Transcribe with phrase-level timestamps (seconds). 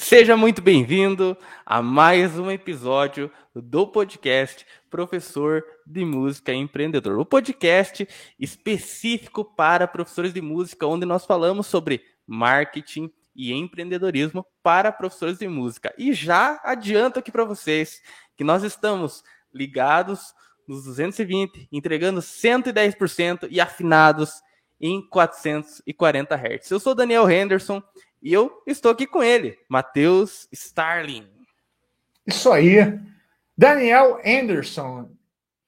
[0.00, 7.18] Seja muito bem-vindo a mais um episódio do podcast Professor de Música Empreendedor.
[7.18, 8.08] O podcast
[8.38, 15.48] específico para professores de música, onde nós falamos sobre marketing e empreendedorismo para professores de
[15.48, 15.92] música.
[15.98, 18.00] E já adianto aqui para vocês
[18.36, 20.32] que nós estamos ligados
[20.66, 24.40] nos 220, entregando 110% e afinados
[24.80, 26.70] em 440 Hz.
[26.70, 27.82] Eu sou Daniel Henderson
[28.22, 31.28] e eu estou aqui com ele, Matheus Starling.
[32.26, 32.98] Isso aí.
[33.56, 35.10] Daniel Anderson,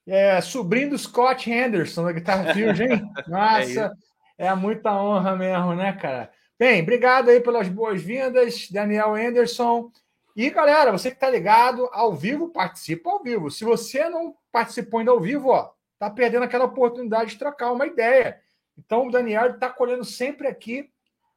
[0.07, 3.13] é, sobrinho do Scott Henderson da Guitarra Fusion, hein?
[3.27, 3.97] Nossa,
[4.37, 6.31] é, é, muita honra mesmo, né, cara?
[6.59, 9.91] Bem, obrigado aí pelas boas-vindas, Daniel Anderson.
[10.37, 13.51] E, galera, você que está ligado ao vivo, participa ao vivo.
[13.51, 17.87] Se você não participou ainda ao vivo, ó, tá perdendo aquela oportunidade de trocar uma
[17.87, 18.41] ideia.
[18.79, 20.91] Então, o Daniel está colhendo sempre aqui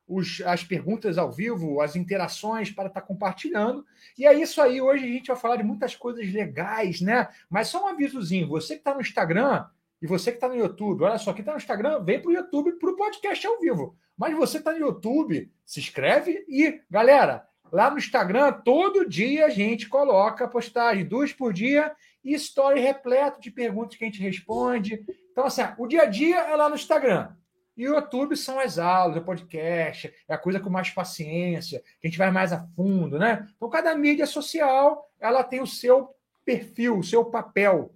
[0.07, 3.85] os, as perguntas ao vivo, as interações para estar tá compartilhando.
[4.17, 4.81] E é isso aí.
[4.81, 7.27] Hoje a gente vai falar de muitas coisas legais, né?
[7.49, 9.65] Mas só um avisozinho: você que está no Instagram
[10.01, 12.33] e você que está no YouTube, olha só, quem está no Instagram, vem para o
[12.33, 13.95] YouTube para o podcast ao vivo.
[14.17, 19.49] Mas você está no YouTube, se inscreve e, galera, lá no Instagram, todo dia a
[19.49, 25.03] gente coloca postagem, duas por dia, e story repleto de perguntas que a gente responde.
[25.31, 27.29] Então, assim, o dia a dia é lá no Instagram.
[27.75, 32.07] E o YouTube são as aulas, o podcast, é a coisa com mais paciência, que
[32.07, 33.47] a gente vai mais a fundo, né?
[33.55, 36.09] Então, cada mídia social, ela tem o seu
[36.45, 37.91] perfil, o seu papel.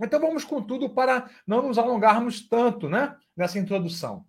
[0.00, 3.14] Então, vamos com tudo para não nos alongarmos tanto, né?
[3.36, 4.24] Nessa introdução.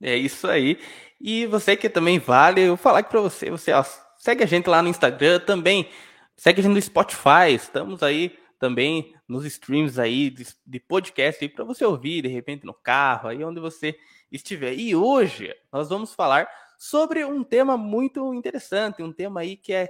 [0.00, 0.78] É isso aí.
[1.20, 3.84] E você que também vale, eu falar aqui para você, você ó,
[4.16, 5.88] segue a gente lá no Instagram também,
[6.36, 11.64] segue a gente no Spotify, estamos aí também nos streams aí de, de podcast para
[11.64, 13.98] você ouvir de repente no carro, aí onde você
[14.30, 14.74] estiver.
[14.74, 19.88] E hoje nós vamos falar sobre um tema muito interessante, um tema aí que é,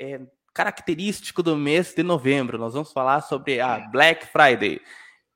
[0.00, 0.20] é
[0.52, 2.58] característico do mês de novembro.
[2.58, 4.80] Nós vamos falar sobre a Black Friday.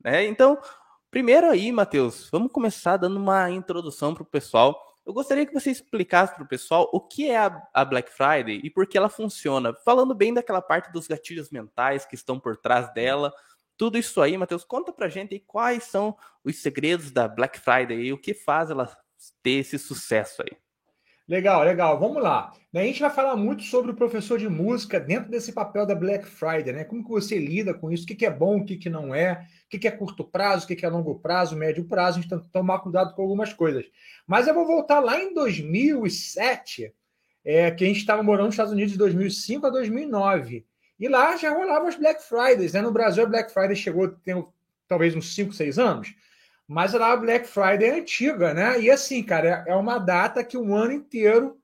[0.02, 0.26] Né?
[0.26, 0.58] Então,
[1.10, 4.80] primeiro aí, Matheus, vamos começar dando uma introdução para o pessoal.
[5.06, 8.60] Eu gostaria que você explicasse para o pessoal o que é a, a, Black Friday
[8.64, 12.56] e por que ela funciona, falando bem daquela parte dos gatilhos mentais que estão por
[12.56, 13.32] trás dela,
[13.76, 18.12] tudo isso aí, Matheus, conta pra gente quais são os segredos da Black Friday e
[18.12, 18.96] o que faz ela
[19.42, 20.56] ter esse sucesso aí.
[21.26, 21.98] Legal, legal.
[21.98, 22.52] Vamos lá.
[22.74, 26.26] A gente vai falar muito sobre o professor de música dentro desse papel da Black
[26.26, 26.84] Friday, né?
[26.84, 28.04] Como que você lida com isso?
[28.04, 29.46] O que, é bom, o que, não é?
[29.64, 32.18] O que, é curto prazo, o que, é longo prazo, médio prazo?
[32.18, 33.86] A gente tem que tomar cuidado com algumas coisas.
[34.26, 36.92] Mas eu vou voltar lá em 2007,
[37.42, 40.66] é, que a gente estava morando nos Estados Unidos de 2005 a 2009.
[40.98, 42.80] E lá já rolavam as Black Fridays, né?
[42.80, 44.46] No Brasil, a Black Friday chegou, tem
[44.86, 46.14] talvez uns 5, 6 anos,
[46.66, 48.80] mas lá a Black Friday é antiga, né?
[48.80, 51.60] E assim, cara, é, é uma data que um ano inteiro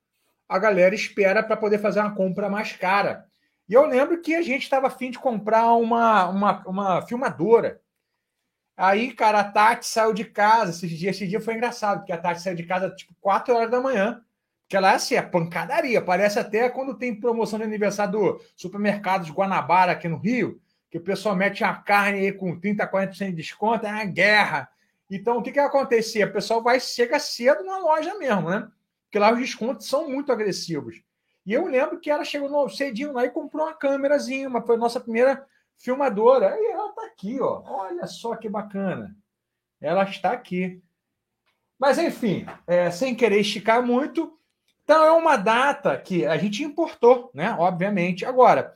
[0.48, 3.24] a galera espera para poder fazer uma compra mais cara.
[3.68, 7.80] E eu lembro que a gente estava afim de comprar uma, uma, uma filmadora.
[8.76, 10.70] Aí, cara, a Tati saiu de casa.
[10.72, 13.70] Esse dia, esse dia foi engraçado, porque a Tati saiu de casa tipo 4 horas
[13.70, 14.20] da manhã
[14.70, 16.00] que ela é assim, é pancadaria.
[16.00, 20.97] Parece até quando tem promoção de aniversário do supermercado de Guanabara aqui no Rio, que
[20.97, 24.70] o pessoal mete a carne aí com 30%, 40% de desconto, é uma guerra.
[25.10, 26.25] Então, o que, que acontecia?
[26.25, 28.70] O pessoal vai chega cedo na loja mesmo, né?
[29.06, 31.03] Porque lá os descontos são muito agressivos.
[31.44, 34.76] E eu lembro que ela chegou no cedinho lá e comprou uma câmerazinha, uma, foi
[34.76, 35.44] a nossa primeira
[35.78, 36.56] filmadora.
[36.56, 37.60] E ela está aqui, ó.
[37.66, 39.16] Olha só que bacana.
[39.80, 40.80] Ela está aqui.
[41.76, 44.38] Mas, enfim, é, sem querer esticar muito,
[44.91, 47.55] então é uma data que a gente importou, né?
[47.56, 48.27] Obviamente.
[48.27, 48.73] Agora,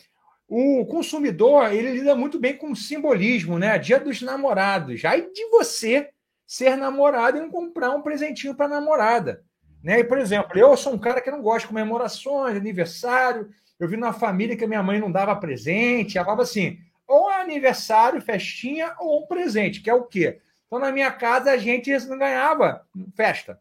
[0.47, 3.77] o consumidor ele lida muito bem com simbolismo, né?
[3.81, 5.05] Dia dos namorados.
[5.05, 6.11] Aí de você
[6.47, 9.43] ser namorado e não comprar um presentinho para namorada.
[9.83, 9.99] Né?
[9.99, 13.51] E, por exemplo, eu sou um cara que não gosta de comemorações, aniversário.
[13.77, 16.17] Eu vi numa família que a minha mãe não dava presente.
[16.17, 20.41] Ela falava assim: ou é aniversário, festinha, ou um presente, que é o quê?
[20.69, 22.87] Então, na minha casa, a gente não ganhava
[23.17, 23.61] festa.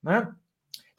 [0.00, 0.32] Né?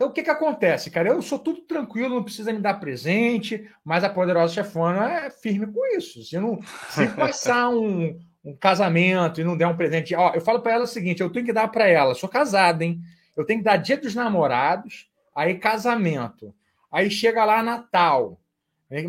[0.01, 1.09] Então, o que, que acontece, cara?
[1.09, 5.67] Eu sou tudo tranquilo, não precisa me dar presente, mas a poderosa chefona é firme
[5.67, 6.23] com isso.
[6.23, 6.59] Se não
[6.89, 10.85] se passar um, um casamento e não der um presente, ó, eu falo para ela
[10.85, 12.99] o seguinte: eu tenho que dar para ela, sou casada, hein?
[13.37, 16.51] Eu tenho que dar dia dos namorados, aí casamento,
[16.91, 18.39] aí chega lá Natal,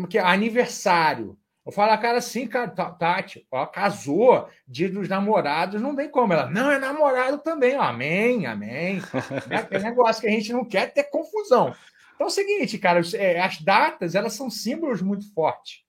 [0.07, 1.35] que aniversário,
[1.65, 6.33] eu falo, cara, assim, cara, Tati, ó, casou, dia dos namorados, não tem como.
[6.33, 7.75] Ela, não, é namorado também.
[7.75, 9.01] Amém, amém.
[9.71, 11.73] é negócio que a gente não quer ter confusão.
[12.15, 15.83] Então é o seguinte, cara, é, as datas, elas são símbolos muito fortes.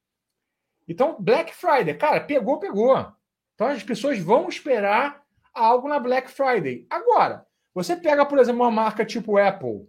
[0.86, 3.12] Então, Black Friday, cara, pegou, pegou.
[3.54, 5.22] Então as pessoas vão esperar
[5.52, 6.86] algo na Black Friday.
[6.88, 7.44] Agora,
[7.74, 9.88] você pega, por exemplo, uma marca tipo Apple.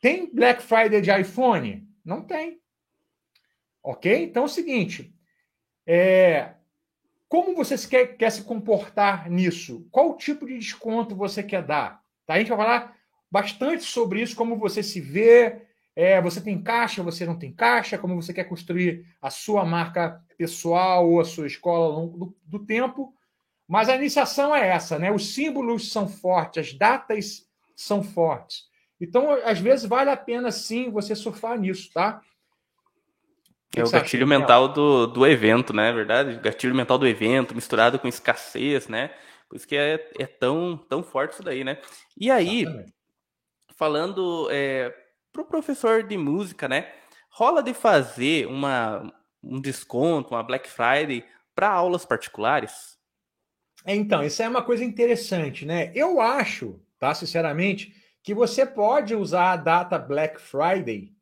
[0.00, 1.88] Tem Black Friday de iPhone?
[2.04, 2.60] Não tem.
[3.86, 4.24] Ok?
[4.24, 5.14] Então é o seguinte:
[5.86, 6.54] é,
[7.28, 9.86] como você quer, quer se comportar nisso?
[9.92, 12.02] Qual tipo de desconto você quer dar?
[12.26, 12.34] Tá?
[12.34, 12.96] A gente vai falar
[13.30, 15.62] bastante sobre isso, como você se vê,
[15.94, 20.20] é, você tem caixa, você não tem caixa, como você quer construir a sua marca
[20.36, 23.14] pessoal ou a sua escola ao longo do, do tempo.
[23.68, 25.12] Mas a iniciação é essa, né?
[25.12, 27.46] Os símbolos são fortes, as datas
[27.76, 28.64] são fortes.
[29.00, 32.20] Então, às vezes, vale a pena sim você surfar nisso, tá?
[33.76, 35.90] É o gatilho mental do, do evento, né?
[35.90, 36.36] É verdade?
[36.36, 39.10] O gatilho mental do evento, misturado com escassez, né?
[39.48, 41.78] Por isso que é, é tão, tão forte isso daí, né?
[42.16, 42.94] E aí, Exatamente.
[43.76, 44.94] falando é,
[45.30, 46.90] para o professor de música, né?
[47.28, 49.12] Rola de fazer uma,
[49.42, 51.22] um desconto, uma Black Friday
[51.54, 52.96] para aulas particulares?
[53.84, 55.92] Então, isso é uma coisa interessante, né?
[55.94, 57.14] Eu acho, tá?
[57.14, 61.12] Sinceramente, que você pode usar a data Black Friday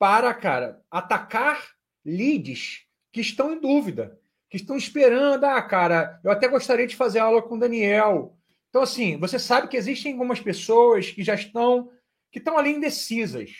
[0.00, 1.64] para, cara, atacar
[2.04, 4.18] leads que estão em dúvida,
[4.48, 5.44] que estão esperando.
[5.44, 8.36] Ah, cara, eu até gostaria de fazer aula com o Daniel.
[8.68, 11.90] Então, assim, você sabe que existem algumas pessoas que já estão
[12.30, 13.50] que estão ali indecisas,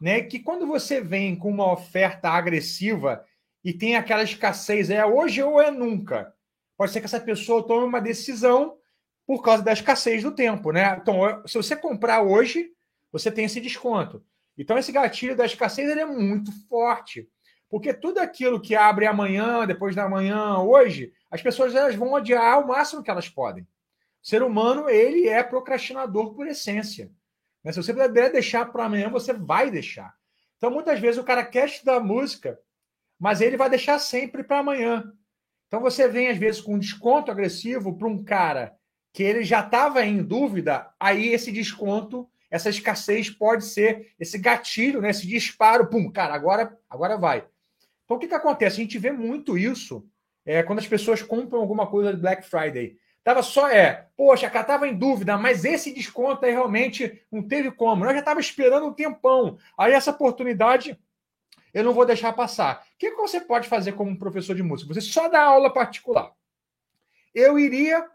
[0.00, 0.22] né?
[0.22, 3.24] Que quando você vem com uma oferta agressiva
[3.64, 6.32] e tem aquela escassez, é hoje ou é nunca,
[6.76, 8.78] pode ser que essa pessoa tome uma decisão
[9.26, 10.98] por causa da escassez do tempo, né?
[11.00, 12.70] Então, se você comprar hoje,
[13.10, 14.24] você tem esse desconto.
[14.56, 17.28] Então, esse gatilho da escassez ele é muito forte.
[17.72, 22.52] Porque tudo aquilo que abre amanhã, depois da manhã, hoje, as pessoas elas vão adiar
[22.52, 23.62] ao máximo que elas podem.
[23.62, 23.66] O
[24.20, 27.10] ser humano, ele é procrastinador por essência.
[27.64, 30.14] Mas se você puder deixar para amanhã, você vai deixar.
[30.58, 32.60] Então, muitas vezes, o cara quer estudar música,
[33.18, 35.10] mas ele vai deixar sempre para amanhã.
[35.66, 38.76] Então, você vem, às vezes, com um desconto agressivo para um cara
[39.14, 45.00] que ele já estava em dúvida, aí esse desconto, essa escassez pode ser esse gatilho,
[45.00, 45.08] né?
[45.08, 47.50] esse disparo, pum, cara, agora, agora vai.
[48.12, 48.80] Então, o que, que acontece?
[48.80, 50.06] A gente vê muito isso
[50.44, 52.98] é, quando as pessoas compram alguma coisa de Black Friday.
[53.24, 57.70] Tava só, é, poxa, cara, tava em dúvida, mas esse desconto aí realmente não teve
[57.70, 58.04] como.
[58.04, 59.56] Eu já estava esperando um tempão.
[59.78, 60.98] Aí essa oportunidade
[61.72, 62.84] eu não vou deixar passar.
[62.94, 64.92] O que, que você pode fazer como professor de música?
[64.92, 66.32] Você só dá aula particular.
[67.34, 68.06] Eu iria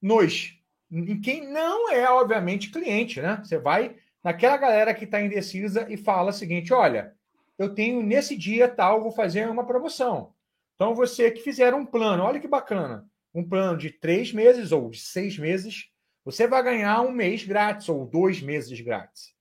[0.00, 0.54] nos
[0.88, 3.40] em quem não é, obviamente, cliente, né?
[3.42, 7.16] Você vai naquela galera que está indecisa e fala o seguinte: olha,
[7.58, 10.34] eu tenho nesse dia tal, vou fazer uma promoção.
[10.74, 14.88] Então, você que fizer um plano, olha que bacana um plano de três meses ou
[14.88, 15.90] de seis meses,
[16.24, 19.34] você vai ganhar um mês grátis ou dois meses grátis.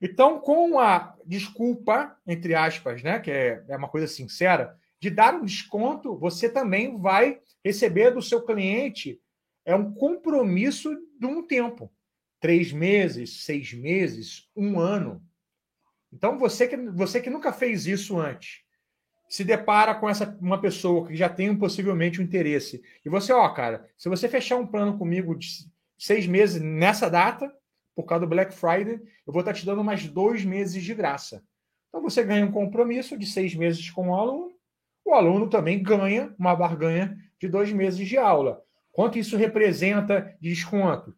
[0.00, 5.34] Então, com a desculpa, entre aspas, né, que é, é uma coisa sincera, de dar
[5.34, 9.20] um desconto, você também vai receber do seu cliente
[9.64, 11.92] é um compromisso de um tempo.
[12.40, 15.20] Três meses, seis meses, um ano.
[16.12, 18.62] Então, você que, você que nunca fez isso antes,
[19.28, 22.82] se depara com essa uma pessoa que já tem possivelmente um interesse.
[23.04, 25.48] E você, ó, cara, se você fechar um plano comigo de
[25.98, 27.52] seis meses nessa data,
[27.94, 31.42] por causa do Black Friday, eu vou estar te dando mais dois meses de graça.
[31.88, 34.52] Então você ganha um compromisso de seis meses com o aluno,
[35.04, 38.62] o aluno também ganha uma barganha de dois meses de aula.
[38.92, 41.14] Quanto isso representa de desconto?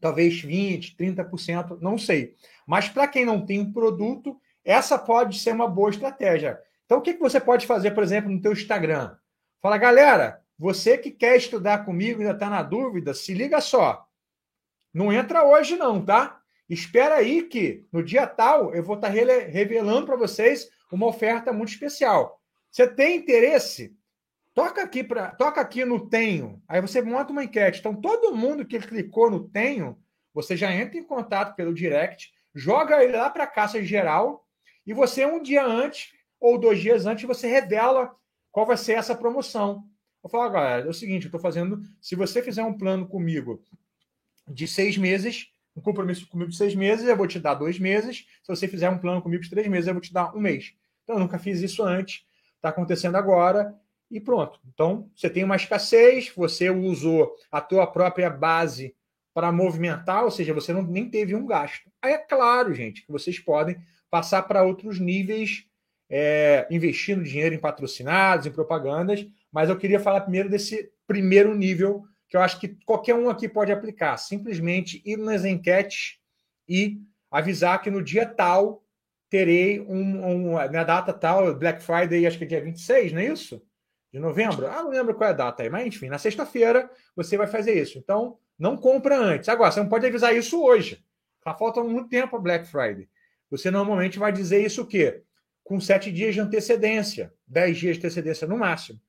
[0.00, 2.34] Talvez 20%, 30%, não sei.
[2.66, 6.60] Mas para quem não tem um produto, essa pode ser uma boa estratégia.
[6.86, 9.16] Então, o que, você pode fazer, por exemplo, no teu Instagram?
[9.60, 14.06] Fala, galera, você que quer estudar comigo e ainda está na dúvida, se liga só.
[14.92, 16.40] Não entra hoje não, tá?
[16.68, 21.52] Espera aí que no dia tal eu vou estar tá revelando para vocês uma oferta
[21.52, 22.40] muito especial.
[22.70, 23.96] Você tem interesse?
[24.58, 26.60] Toca aqui para, toca aqui no tenho.
[26.66, 27.78] Aí você monta uma enquete.
[27.78, 29.96] Então todo mundo que clicou no tenho,
[30.34, 34.44] você já entra em contato pelo direct, joga ele lá para a caixa geral
[34.84, 38.12] e você um dia antes ou dois dias antes você revela
[38.50, 39.84] qual vai ser essa promoção.
[40.24, 41.80] Eu falo, galera, é o seguinte, eu estou fazendo.
[42.00, 43.62] Se você fizer um plano comigo
[44.48, 48.26] de seis meses, um compromisso comigo de seis meses, eu vou te dar dois meses.
[48.42, 50.74] Se você fizer um plano comigo de três meses, eu vou te dar um mês.
[51.04, 53.72] Então, eu nunca fiz isso antes, está acontecendo agora
[54.10, 54.58] e pronto.
[54.72, 58.94] Então, você tem uma escassez, você usou a tua própria base
[59.34, 61.90] para movimentar, ou seja, você não, nem teve um gasto.
[62.02, 63.76] Aí é claro, gente, que vocês podem
[64.10, 65.64] passar para outros níveis
[66.10, 72.04] é, investindo dinheiro em patrocinados, em propagandas, mas eu queria falar primeiro desse primeiro nível,
[72.28, 74.16] que eu acho que qualquer um aqui pode aplicar.
[74.16, 76.18] Simplesmente ir nas enquetes
[76.68, 77.00] e
[77.30, 78.82] avisar que no dia tal
[79.30, 83.26] terei um, um, na data tal, Black Friday, acho que é dia 26, não é
[83.26, 83.62] isso?
[84.12, 84.66] De novembro?
[84.66, 87.80] Ah, não lembro qual é a data aí, mas enfim, na sexta-feira você vai fazer
[87.80, 87.98] isso.
[87.98, 89.48] Então, não compra antes.
[89.48, 91.04] Agora, você não pode avisar isso hoje.
[91.44, 93.08] Tá faltando muito tempo a Black Friday.
[93.50, 95.22] você normalmente vai dizer isso o quê?
[95.62, 99.00] Com sete dias de antecedência, dez dias de antecedência no máximo.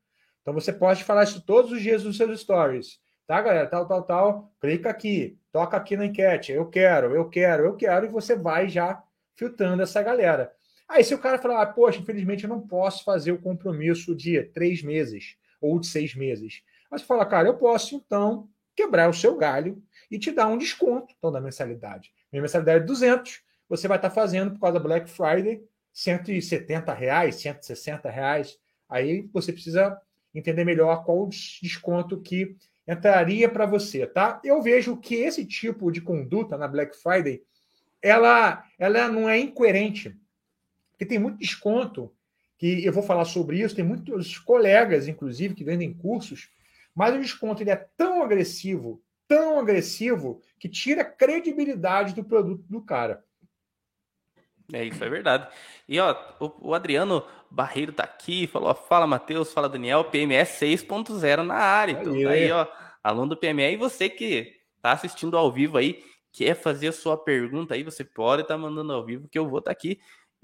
[0.41, 3.00] Então você pode falar isso todos os dias nos seus stories.
[3.25, 3.68] Tá, galera?
[3.68, 4.51] Tal, tal, tal.
[4.60, 6.51] Clica aqui, toca aqui na enquete.
[6.51, 8.06] Eu quero, eu quero, eu quero.
[8.06, 9.01] E você vai já
[9.36, 10.51] filtrando essa galera.
[10.89, 14.41] Aí se o cara falar, ah, poxa, infelizmente eu não posso fazer o compromisso de
[14.46, 16.63] três meses ou de seis meses.
[16.89, 21.13] Mas fala, cara, eu posso então quebrar o seu galho e te dar um desconto
[21.15, 22.12] então, da mensalidade.
[22.31, 25.62] Minha mensalidade é 200, você vai estar fazendo por causa da Black Friday
[25.93, 28.58] 170 reais, 160 reais.
[28.89, 29.96] Aí você precisa
[30.34, 32.55] entender melhor qual o desconto que
[32.88, 34.41] entraria para você, tá?
[34.43, 37.43] Eu vejo que esse tipo de conduta na Black Friday,
[38.01, 40.17] ela, ela não é incoerente,
[41.00, 42.13] porque tem muito desconto,
[42.58, 46.50] que eu vou falar sobre isso, tem muitos colegas, inclusive, que vendem cursos,
[46.94, 52.65] mas o desconto ele é tão agressivo, tão agressivo, que tira a credibilidade do produto
[52.68, 53.24] do cara.
[54.74, 55.48] É, isso é verdade.
[55.88, 61.44] E ó, o, o Adriano Barreiro tá aqui, falou: fala Matheus, fala Daniel, PME 6.0
[61.44, 61.94] na área.
[61.94, 62.68] Então tá aí, ó,
[63.01, 63.72] aluno do PME.
[63.72, 68.03] E você que tá assistindo ao vivo aí, quer fazer a sua pergunta aí, você
[68.03, 70.00] pode estar tá mandando ao vivo, que eu vou estar tá aqui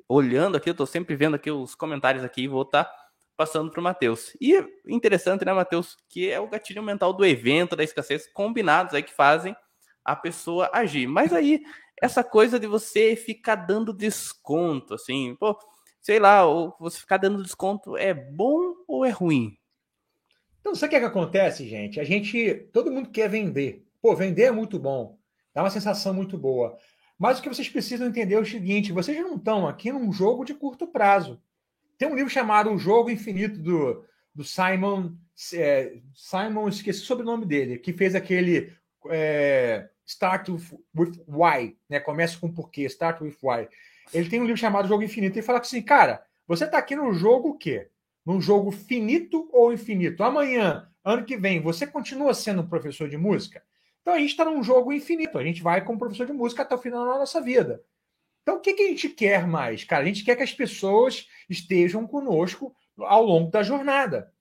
[0.08, 2.96] olhando aqui, eu tô sempre vendo aqui os comentários aqui e vou estar tá
[3.36, 4.36] passando para o Matheus.
[4.40, 4.54] E
[4.88, 9.14] interessante, né, Matheus, que é o gatilho mental do evento, da escassez, combinados aí que
[9.14, 9.56] fazem
[10.04, 11.08] a pessoa agir.
[11.08, 11.64] Mas aí
[12.02, 15.58] essa coisa de você ficar dando desconto, assim, pô,
[16.02, 19.58] sei lá, ou você ficar dando desconto é bom ou é ruim?
[20.60, 22.00] Então, sabe o que, é que acontece, gente?
[22.00, 23.86] A gente, todo mundo quer vender.
[24.02, 25.18] Pô, vender é muito bom,
[25.54, 26.78] dá uma sensação muito boa.
[27.18, 30.44] Mas o que vocês precisam entender é o seguinte: vocês não estão aqui num jogo
[30.44, 31.42] de curto prazo.
[31.98, 34.04] Tem um livro chamado O Jogo Infinito do,
[34.34, 35.14] do Simon.
[35.54, 38.74] É, Simon, esqueci o sobrenome dele, que fez aquele
[39.10, 42.00] é, Start with Why, né?
[42.00, 43.68] Começa com porquê, Start with Why.
[44.14, 47.14] Ele tem um livro chamado Jogo Infinito e fala assim, cara, você está aqui no
[47.14, 47.90] jogo o quê?
[48.26, 50.24] Num jogo finito ou infinito?
[50.24, 53.64] Amanhã, ano que vem, você continua sendo professor de música?
[54.06, 55.40] Então a gente está num jogo infinito.
[55.40, 57.82] A gente vai como professor de música até o final da nossa vida.
[58.44, 59.84] Então o que, que a gente quer mais?
[59.84, 64.32] Cara, a gente quer que as pessoas estejam conosco ao longo da jornada.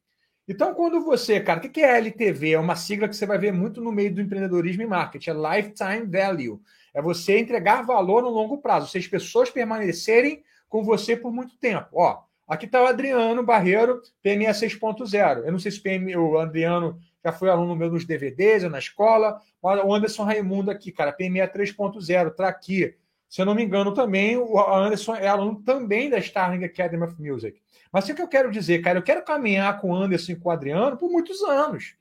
[0.46, 2.52] Então, quando você, cara, o que é LTV?
[2.52, 5.32] É uma sigla que você vai ver muito no meio do empreendedorismo e marketing, é
[5.32, 6.60] Lifetime Value.
[6.92, 11.56] É você entregar valor no longo prazo, se as pessoas permanecerem com você por muito
[11.56, 11.88] tempo.
[11.94, 15.46] Ó, aqui está o Adriano Barreiro, PME 6.0.
[15.46, 19.40] Eu não sei se PM, o Adriano já foi aluno meu nos DVDs, na escola.
[19.62, 22.94] O Anderson Raimundo aqui, cara, PME 3.0, está aqui.
[23.28, 27.20] Se eu não me engano, também, o Anderson é aluno também da Starling Academy of
[27.20, 27.60] Music.
[27.90, 28.98] Mas o que eu quero dizer, cara?
[28.98, 31.96] Eu quero caminhar com o Anderson e com o Adriano por muitos anos.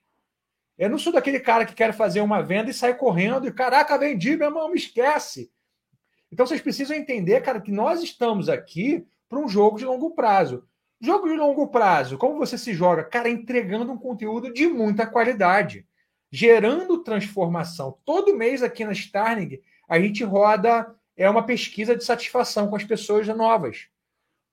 [0.77, 3.97] Eu não sou daquele cara que quer fazer uma venda e sai correndo e, caraca,
[3.97, 5.51] vendi, meu irmão, me esquece.
[6.31, 10.67] Então vocês precisam entender, cara, que nós estamos aqui para um jogo de longo prazo.
[11.05, 13.03] Jogo de longo prazo, como você se joga?
[13.03, 15.85] Cara, entregando um conteúdo de muita qualidade,
[16.31, 17.97] gerando transformação.
[18.05, 22.85] Todo mês aqui na Starling, a gente roda é uma pesquisa de satisfação com as
[22.85, 23.89] pessoas novas.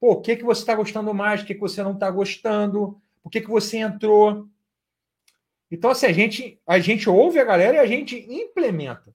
[0.01, 3.01] Pô, o que, que você está gostando mais, o que, que você não está gostando,
[3.23, 4.49] por que, que você entrou.
[5.71, 9.15] Então, assim, a gente, a gente ouve a galera e a gente implementa.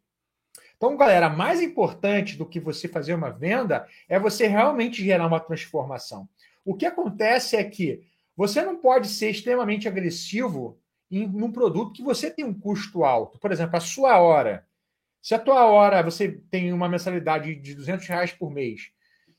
[0.78, 5.42] Então, galera, mais importante do que você fazer uma venda é você realmente gerar uma
[5.42, 6.30] transformação.
[6.66, 8.04] O que acontece é que
[8.36, 10.78] você não pode ser extremamente agressivo
[11.10, 13.40] em um produto que você tem um custo alto.
[13.40, 14.68] Por exemplo, a sua hora.
[15.22, 18.92] Se a tua hora você tem uma mensalidade de 200 reais por mês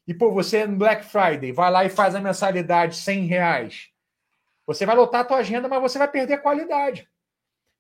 [0.06, 3.90] e pô, você no Black Friday vai lá e faz a mensalidade 100 reais,
[4.64, 7.08] você vai lotar a tua agenda, mas você vai perder qualidade.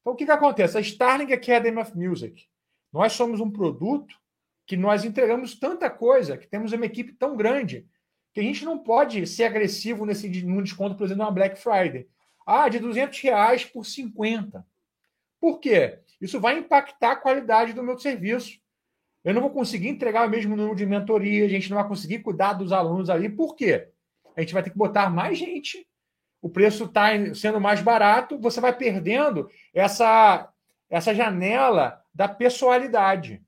[0.00, 0.76] Então o que, que acontece?
[0.76, 2.44] A Starling Academy of Music.
[2.92, 4.14] Nós somos um produto
[4.66, 7.88] que nós entregamos tanta coisa, que temos uma equipe tão grande,
[8.36, 12.06] que a gente não pode ser agressivo nesse num desconto, por exemplo, uma Black Friday.
[12.46, 14.62] Ah, de 200 reais por 50.
[15.40, 16.00] Por quê?
[16.20, 18.60] Isso vai impactar a qualidade do meu serviço.
[19.24, 22.18] Eu não vou conseguir entregar o mesmo número de mentoria, a gente não vai conseguir
[22.18, 23.30] cuidar dos alunos ali.
[23.30, 23.88] Por quê?
[24.36, 25.88] A gente vai ter que botar mais gente,
[26.42, 30.52] o preço está sendo mais barato, você vai perdendo essa,
[30.90, 33.42] essa janela da pessoalidade,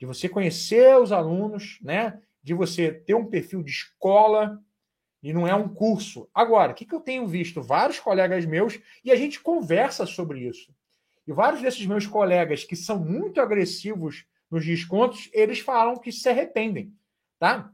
[0.00, 2.20] de você conhecer os alunos, né?
[2.42, 4.60] De você ter um perfil de escola,
[5.22, 6.28] e não é um curso.
[6.34, 7.62] Agora, o que, que eu tenho visto?
[7.62, 10.74] Vários colegas meus, e a gente conversa sobre isso.
[11.26, 16.28] E vários desses meus colegas que são muito agressivos nos descontos, eles falam que se
[16.28, 16.92] arrependem,
[17.38, 17.72] tá?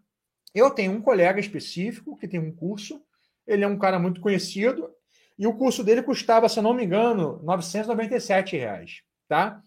[0.54, 3.02] Eu tenho um colega específico que tem um curso,
[3.46, 4.90] ele é um cara muito conhecido,
[5.38, 9.62] e o curso dele custava, se eu não me engano, 997 reais, tá?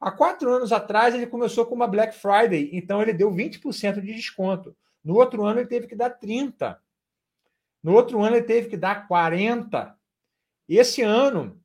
[0.00, 4.14] Há quatro anos atrás, ele começou com uma Black Friday, então ele deu 20% de
[4.14, 4.74] desconto.
[5.04, 6.76] No outro ano, ele teve que dar 30%.
[7.82, 9.94] No outro ano, ele teve que dar 40%.
[10.68, 11.60] Esse ano,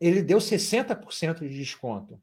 [0.00, 2.20] ele deu 60% de desconto.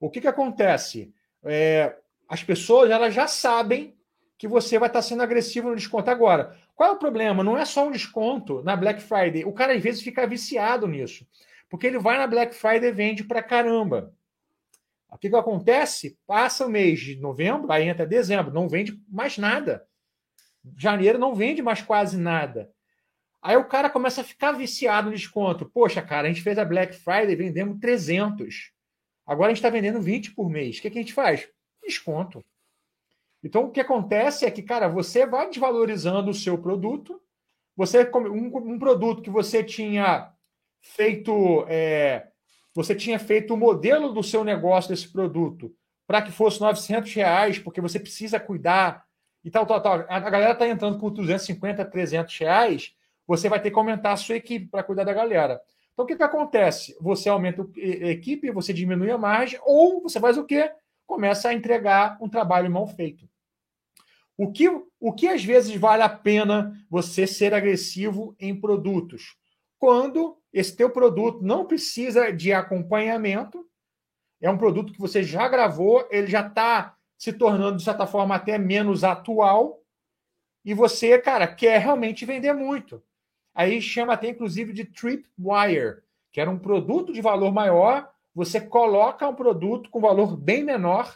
[0.00, 1.14] O que, que acontece?
[1.42, 1.96] É,
[2.28, 3.96] as pessoas elas já sabem
[4.36, 6.58] que você vai estar sendo agressivo no desconto agora.
[6.74, 7.44] Qual é o problema?
[7.44, 9.44] Não é só um desconto na Black Friday.
[9.44, 11.26] O cara às vezes fica viciado nisso.
[11.70, 14.12] Porque ele vai na Black Friday e vende pra caramba.
[15.10, 16.18] O que, que acontece?
[16.26, 19.86] Passa o mês de novembro, aí entra dezembro, não vende mais nada.
[20.76, 22.70] Janeiro não vende mais quase nada.
[23.42, 25.70] Aí o cara começa a ficar viciado no desconto.
[25.70, 28.72] Poxa, cara, a gente fez a Black Friday, vendemos 300.
[29.26, 30.78] Agora a gente está vendendo 20 por mês.
[30.78, 31.48] O que, que a gente faz?
[31.82, 32.42] Desconto.
[33.42, 37.20] Então, o que acontece é que, cara, você vai desvalorizando o seu produto.
[37.76, 40.32] Você um, um produto que você tinha
[40.80, 42.28] feito, é,
[42.74, 45.72] você tinha feito o modelo do seu negócio desse produto
[46.06, 49.04] para que fosse 900 reais, porque você precisa cuidar
[49.44, 50.04] e tal, tal, tal.
[50.08, 52.94] A galera está entrando por 250, 300 reais.
[53.26, 55.60] Você vai ter que aumentar a sua equipe para cuidar da galera.
[55.92, 56.96] Então, o que, que acontece?
[57.00, 60.70] Você aumenta a equipe, você diminui a margem, ou você faz o quê?
[61.06, 63.28] Começa a entregar um trabalho mal feito.
[64.36, 69.36] O que, o que às vezes vale a pena você ser agressivo em produtos?
[69.84, 73.68] Quando esse teu produto não precisa de acompanhamento,
[74.40, 78.34] é um produto que você já gravou, ele já está se tornando, de certa forma,
[78.34, 79.82] até menos atual,
[80.64, 83.02] e você, cara, quer realmente vender muito.
[83.54, 89.28] Aí chama até, inclusive, de Tripwire, que era um produto de valor maior, você coloca
[89.28, 91.14] um produto com valor bem menor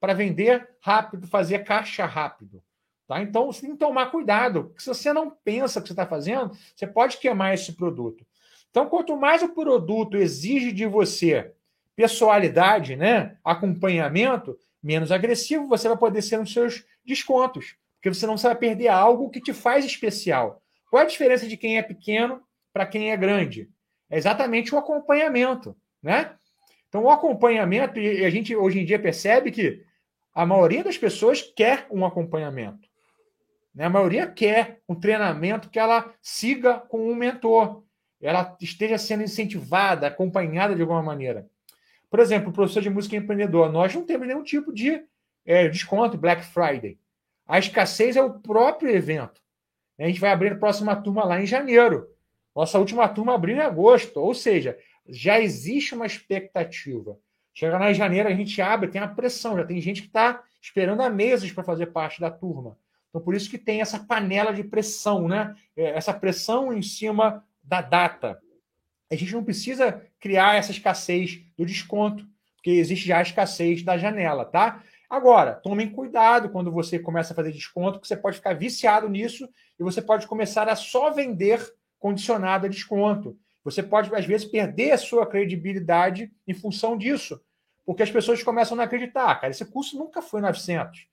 [0.00, 2.60] para vender rápido, fazer caixa rápido.
[3.08, 3.22] Tá?
[3.22, 6.06] Então, você tem que tomar cuidado, porque se você não pensa o que você está
[6.06, 8.24] fazendo, você pode queimar esse produto.
[8.70, 11.54] Então, quanto mais o produto exige de você
[11.96, 18.36] pessoalidade, né, acompanhamento, menos agressivo você vai poder ser nos seus descontos, porque você não
[18.36, 20.62] vai perder algo que te faz especial.
[20.90, 22.42] Qual é a diferença de quem é pequeno
[22.72, 23.70] para quem é grande?
[24.10, 26.36] É exatamente o acompanhamento, né?
[26.88, 29.82] Então, o acompanhamento, e a gente hoje em dia percebe que
[30.34, 32.87] a maioria das pessoas quer um acompanhamento.
[33.78, 33.84] Né?
[33.84, 37.84] A maioria quer um treinamento que ela siga com um mentor,
[38.20, 41.48] ela esteja sendo incentivada, acompanhada de alguma maneira.
[42.10, 45.04] Por exemplo, o professor de música empreendedor, nós não temos nenhum tipo de
[45.46, 46.98] é, desconto Black Friday.
[47.46, 49.40] A escassez é o próprio evento.
[49.96, 52.08] A gente vai abrir a próxima turma lá em janeiro.
[52.56, 54.18] Nossa última turma abriu em agosto.
[54.18, 57.16] Ou seja, já existe uma expectativa.
[57.54, 60.42] Chega lá em janeiro, a gente abre, tem a pressão, já tem gente que está
[60.60, 62.76] esperando há meses para fazer parte da turma.
[63.08, 65.54] Então, por isso que tem essa panela de pressão, né?
[65.76, 68.40] É, essa pressão em cima da data.
[69.10, 73.96] A gente não precisa criar essa escassez do desconto, porque existe já a escassez da
[73.96, 74.82] janela, tá?
[75.08, 79.48] Agora, tomem cuidado quando você começa a fazer desconto, porque você pode ficar viciado nisso
[79.78, 81.60] e você pode começar a só vender
[81.98, 83.38] condicionado a desconto.
[83.64, 87.40] Você pode, às vezes, perder a sua credibilidade em função disso,
[87.86, 89.34] porque as pessoas começam a não acreditar.
[89.36, 91.06] Cara, esse curso nunca foi 900.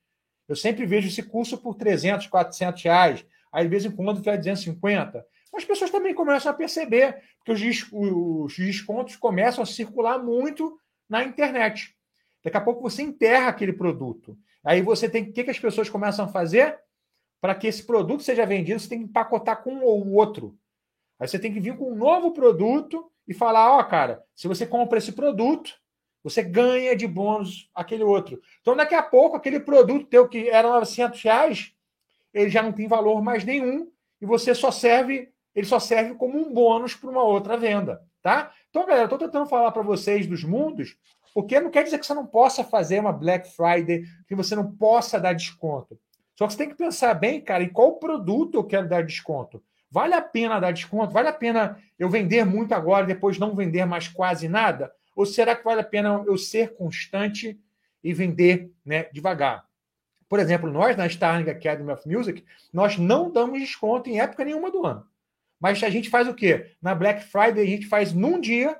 [0.48, 3.26] Eu sempre vejo esse curso por 300, 400 reais.
[3.52, 5.26] Aí, de vez em quando, vai 250.
[5.54, 10.78] As pessoas também começam a perceber, os, os descontos começam a circular muito
[11.10, 11.96] na internet.
[12.44, 14.38] Daqui a pouco você enterra aquele produto.
[14.64, 15.24] Aí você tem.
[15.24, 16.78] O que, que as pessoas começam a fazer?
[17.40, 20.58] Para que esse produto seja vendido, você tem que empacotar com um ou outro.
[21.20, 24.48] Aí você tem que vir com um novo produto e falar: ó, oh, cara, se
[24.48, 25.74] você compra esse produto,
[26.26, 28.42] você ganha de bônus aquele outro.
[28.60, 31.72] Então, daqui a pouco, aquele produto teu que era 900 reais,
[32.34, 36.36] ele já não tem valor mais nenhum e você só serve, ele só serve como
[36.36, 38.52] um bônus para uma outra venda, tá?
[38.72, 40.98] Então, galera, estou tentando falar para vocês dos mundos
[41.32, 44.76] porque não quer dizer que você não possa fazer uma Black Friday, que você não
[44.76, 46.00] possa dar desconto.
[46.36, 49.62] Só que você tem que pensar bem, cara, em qual produto eu quero dar desconto.
[49.92, 51.14] Vale a pena dar desconto?
[51.14, 54.92] Vale a pena eu vender muito agora e depois não vender mais quase nada?
[55.16, 57.60] Ou será que vale a pena eu ser constante
[58.04, 59.66] e vender né, devagar?
[60.28, 64.70] Por exemplo, nós na Starling Academy of Music, nós não damos desconto em época nenhuma
[64.70, 65.08] do ano.
[65.60, 66.72] Mas a gente faz o quê?
[66.82, 68.80] Na Black Friday a gente faz num dia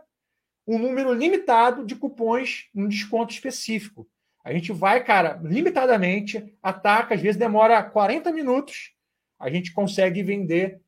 [0.68, 4.08] um número limitado de cupons um desconto específico.
[4.44, 8.94] A gente vai, cara, limitadamente, ataca, às vezes demora 40 minutos,
[9.40, 10.82] a gente consegue vender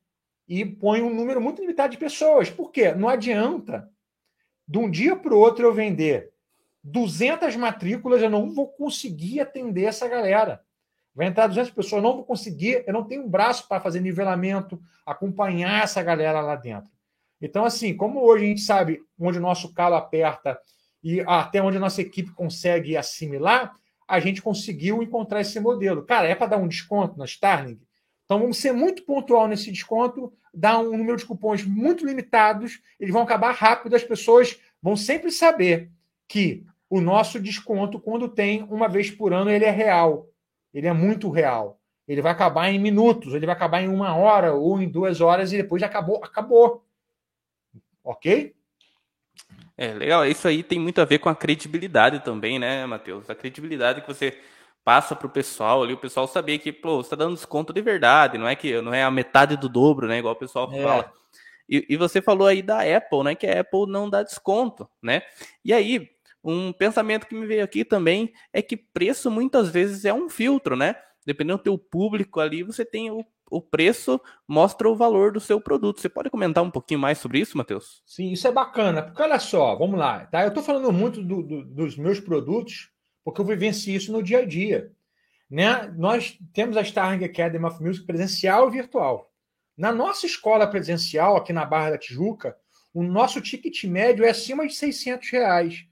[0.46, 2.50] e põe um número muito limitado de pessoas.
[2.50, 2.92] Por quê?
[2.92, 3.90] Não adianta
[4.68, 6.30] de um dia para o outro eu vender
[6.84, 10.60] 200 matrículas, eu não vou conseguir atender essa galera.
[11.14, 14.00] Vai entrar 200 pessoas, eu não vou conseguir, eu não tenho um braço para fazer
[14.00, 16.90] nivelamento, acompanhar essa galera lá dentro.
[17.40, 20.58] Então, assim, como hoje a gente sabe onde o nosso calo aperta
[21.02, 23.72] e até onde a nossa equipe consegue assimilar,
[24.06, 26.04] a gente conseguiu encontrar esse modelo.
[26.04, 27.80] Cara, é para dar um desconto na Starling?
[28.28, 33.10] Então vamos ser muito pontual nesse desconto, dar um número de cupons muito limitados, eles
[33.10, 35.90] vão acabar rápido, as pessoas vão sempre saber
[36.28, 40.28] que o nosso desconto, quando tem uma vez por ano, ele é real.
[40.74, 41.80] Ele é muito real.
[42.06, 45.50] Ele vai acabar em minutos, ele vai acabar em uma hora ou em duas horas
[45.50, 46.84] e depois acabou, acabou.
[48.04, 48.54] Ok?
[49.74, 50.26] É, legal.
[50.26, 53.30] Isso aí tem muito a ver com a credibilidade também, né, Matheus?
[53.30, 54.38] A credibilidade que você
[54.88, 57.82] passa para o pessoal ali, o pessoal saber que, pô, você está dando desconto de
[57.82, 60.18] verdade, não é que não é a metade do dobro, né?
[60.18, 60.82] Igual o pessoal é.
[60.82, 61.12] fala.
[61.68, 63.34] E, e, você falou aí da Apple, né?
[63.34, 65.20] Que a Apple não dá desconto, né?
[65.62, 66.08] E aí,
[66.42, 70.74] um pensamento que me veio aqui também é que preço muitas vezes é um filtro,
[70.74, 70.96] né?
[71.26, 75.58] Dependendo do teu público ali, você tem o o preço mostra o valor do seu
[75.58, 76.00] produto.
[76.00, 78.02] Você pode comentar um pouquinho mais sobre isso, Matheus?
[78.04, 80.42] Sim, isso é bacana, porque olha só, vamos lá, tá?
[80.42, 82.90] Eu estou falando muito do, do, dos meus produtos,
[83.28, 84.90] porque eu vivencio isso no dia a dia.
[85.50, 85.86] Né?
[85.98, 89.30] Nós temos a Starring Academy of Music presencial e virtual.
[89.76, 92.56] Na nossa escola presencial, aqui na Barra da Tijuca,
[92.94, 95.84] o nosso ticket médio é acima de 600 reais.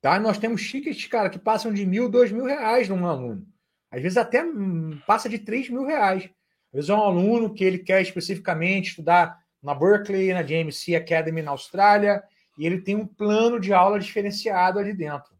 [0.00, 0.18] Tá?
[0.18, 3.46] Nós temos tickets, cara, que passam de mil, dois mil reais num aluno.
[3.88, 6.24] Às vezes até hum, passa de três mil reais.
[6.24, 11.40] Às vezes é um aluno que ele quer especificamente estudar na Berkeley, na JMC Academy
[11.40, 12.20] na Austrália,
[12.58, 15.32] e ele tem um plano de aula diferenciado ali dentro.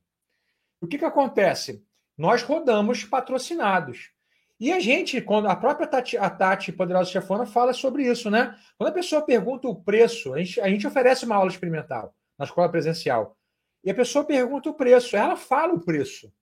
[0.83, 1.87] O que, que acontece?
[2.18, 4.11] Nós rodamos patrocinados.
[4.59, 8.59] E a gente, quando a própria Tati, a Tati Poderosa Chefona fala sobre isso, né?
[8.77, 12.45] Quando a pessoa pergunta o preço, a gente, a gente oferece uma aula experimental na
[12.45, 13.37] escola presencial.
[13.85, 16.33] E a pessoa pergunta o preço, ela fala o preço.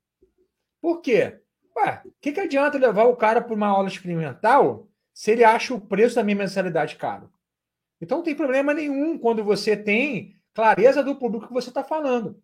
[0.80, 1.38] Por quê?
[1.76, 5.74] Ué, o que, que adianta levar o cara para uma aula experimental se ele acha
[5.74, 7.30] o preço da minha mensalidade caro?
[8.00, 12.42] Então não tem problema nenhum quando você tem clareza do público que você está falando.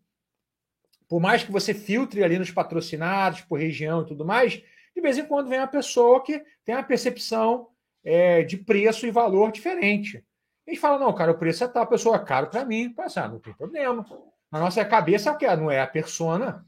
[1.09, 4.63] Por mais que você filtre ali nos patrocinados, por região e tudo mais,
[4.95, 7.69] de vez em quando vem uma pessoa que tem uma percepção
[8.05, 10.25] é, de preço e valor diferente.
[10.67, 12.93] A gente fala, não, cara, o preço é tal, a pessoa é caro para mim.
[12.93, 14.05] Pensa, ah, não tem problema.
[14.51, 16.65] Na nossa cabeça, é não é a persona,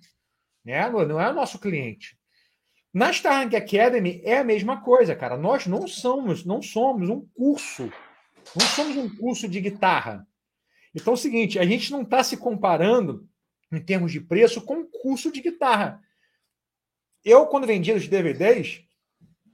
[0.65, 0.89] né?
[0.89, 2.19] não é o nosso cliente.
[2.93, 5.37] Na Starrank Academy é a mesma coisa, cara.
[5.37, 7.93] Nós não somos, não somos um curso.
[8.55, 10.27] Não somos um curso de guitarra.
[10.95, 13.28] Então é o seguinte, a gente não está se comparando
[13.71, 16.03] em termos de preço com um curso de guitarra.
[17.25, 18.83] Eu, quando vendia os DVDs,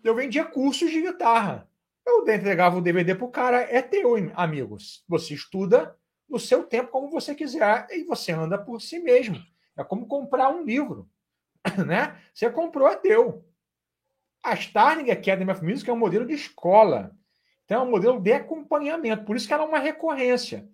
[0.03, 1.69] eu vendia cursos de guitarra.
[2.07, 5.03] Eu entregava o DVD para o cara, é teu, amigos.
[5.09, 5.97] Você estuda
[6.29, 9.43] no seu tempo, como você quiser, e você anda por si mesmo.
[9.77, 11.09] É como comprar um livro.
[11.87, 12.19] né?
[12.33, 13.45] Você comprou, é teu.
[14.43, 17.17] A Starling Academy of Music é um modelo de escola.
[17.65, 19.25] Então, é um modelo de acompanhamento.
[19.25, 20.69] Por isso que ela é uma recorrência.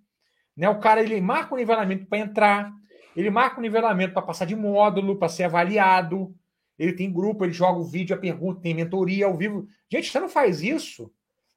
[0.56, 0.68] Né?
[0.68, 2.72] O cara ele marca o nivelamento para entrar,
[3.16, 6.34] ele marca o nivelamento para passar de módulo, para ser avaliado.
[6.78, 9.68] Ele tem grupo, ele joga o vídeo, a pergunta, tem mentoria ao vivo.
[9.90, 11.12] Gente, você não faz isso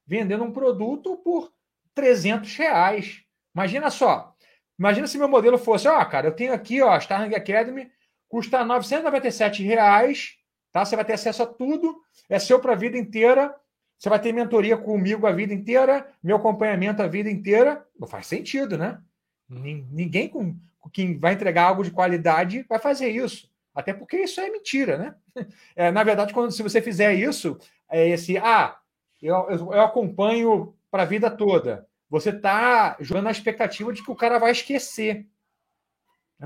[0.05, 1.51] vendendo um produto por
[1.93, 3.23] 300 reais.
[3.55, 4.35] Imagina só.
[4.77, 7.89] Imagina se meu modelo fosse, ó, cara, eu tenho aqui, ó, a Starling Academy,
[8.27, 10.35] custa 997 reais,
[10.71, 10.83] tá?
[10.83, 13.55] Você vai ter acesso a tudo, é seu para a vida inteira.
[13.97, 17.87] Você vai ter mentoria comigo a vida inteira, meu acompanhamento a vida inteira.
[17.97, 18.99] Não faz sentido, né?
[19.47, 20.57] Ninguém com
[20.91, 23.51] quem vai entregar algo de qualidade vai fazer isso.
[23.73, 25.15] Até porque isso é mentira, né?
[25.75, 27.57] É, na verdade, quando se você fizer isso,
[27.89, 28.77] é esse, ah,
[29.21, 31.87] eu, eu, eu acompanho para a vida toda.
[32.09, 35.25] Você está jogando a expectativa de que o cara vai esquecer.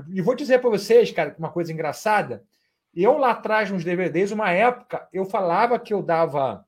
[0.08, 2.44] E vou dizer para vocês, cara, uma coisa engraçada.
[2.94, 6.64] Eu lá atrás, nos DVDs, uma época, eu falava que eu dava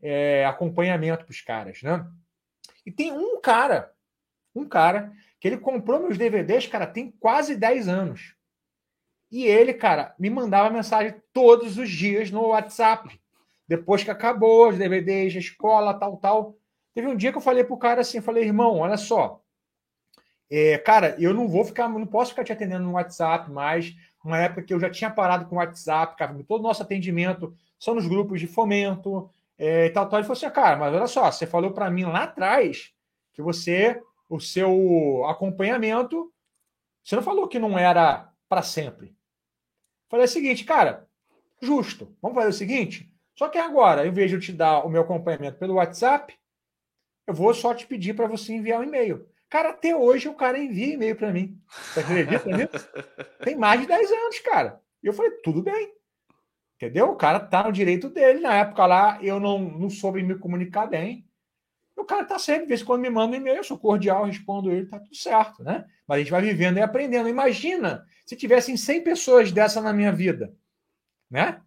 [0.00, 2.06] é, acompanhamento para os caras, né?
[2.84, 3.92] E tem um cara,
[4.54, 5.12] um cara,
[5.46, 8.34] que ele comprou meus DVDs, cara, tem quase 10 anos.
[9.30, 13.20] E ele, cara, me mandava mensagem todos os dias no WhatsApp.
[13.68, 16.56] Depois que acabou os DVDs, a escola, tal, tal.
[16.92, 19.40] Teve um dia que eu falei pro cara assim, falei, irmão, olha só,
[20.50, 23.94] é, cara, eu não vou ficar, não posso ficar te atendendo no WhatsApp mais.
[24.24, 27.54] Uma época que eu já tinha parado com o WhatsApp, cara, todo o nosso atendimento
[27.78, 30.18] são nos grupos de fomento é, tal, tal.
[30.18, 32.90] Ele falou assim, cara, mas olha só, você falou para mim lá atrás
[33.32, 36.32] que você, o seu acompanhamento,
[37.02, 39.16] você não falou que não era para sempre.
[40.08, 41.08] Falei o seguinte, cara,
[41.60, 44.88] justo, vamos fazer o seguinte, só que agora, em vez de eu te dar o
[44.88, 46.36] meu acompanhamento pelo WhatsApp,
[47.26, 49.28] eu vou só te pedir para você enviar um e-mail.
[49.48, 51.60] Cara, até hoje o cara envia e-mail para mim.
[51.68, 52.88] Você acredita nisso?
[53.44, 54.80] Tem mais de 10 anos, cara.
[55.02, 55.92] E eu falei, tudo bem.
[56.76, 57.10] Entendeu?
[57.10, 58.40] O cara tá no direito dele.
[58.40, 61.25] Na época lá, eu não, não soube me comunicar bem.
[61.96, 64.24] Eu cara tá sempre, de vez em quando me manda um e-mail, eu sou cordial,
[64.24, 65.86] respondo ele, tá tudo certo, né?
[66.06, 67.28] Mas a gente vai vivendo e aprendendo.
[67.28, 70.54] Imagina se tivessem 100 pessoas dessa na minha vida,
[71.30, 71.60] né?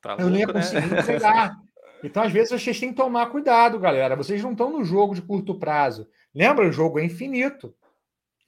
[0.00, 1.00] Tá eu louco, não ia conseguir né?
[1.00, 1.56] entregar.
[2.02, 4.14] Então, às vezes, vocês têm que tomar cuidado, galera.
[4.14, 6.08] Vocês não estão no jogo de curto prazo.
[6.34, 6.68] Lembra?
[6.68, 7.74] O jogo é infinito.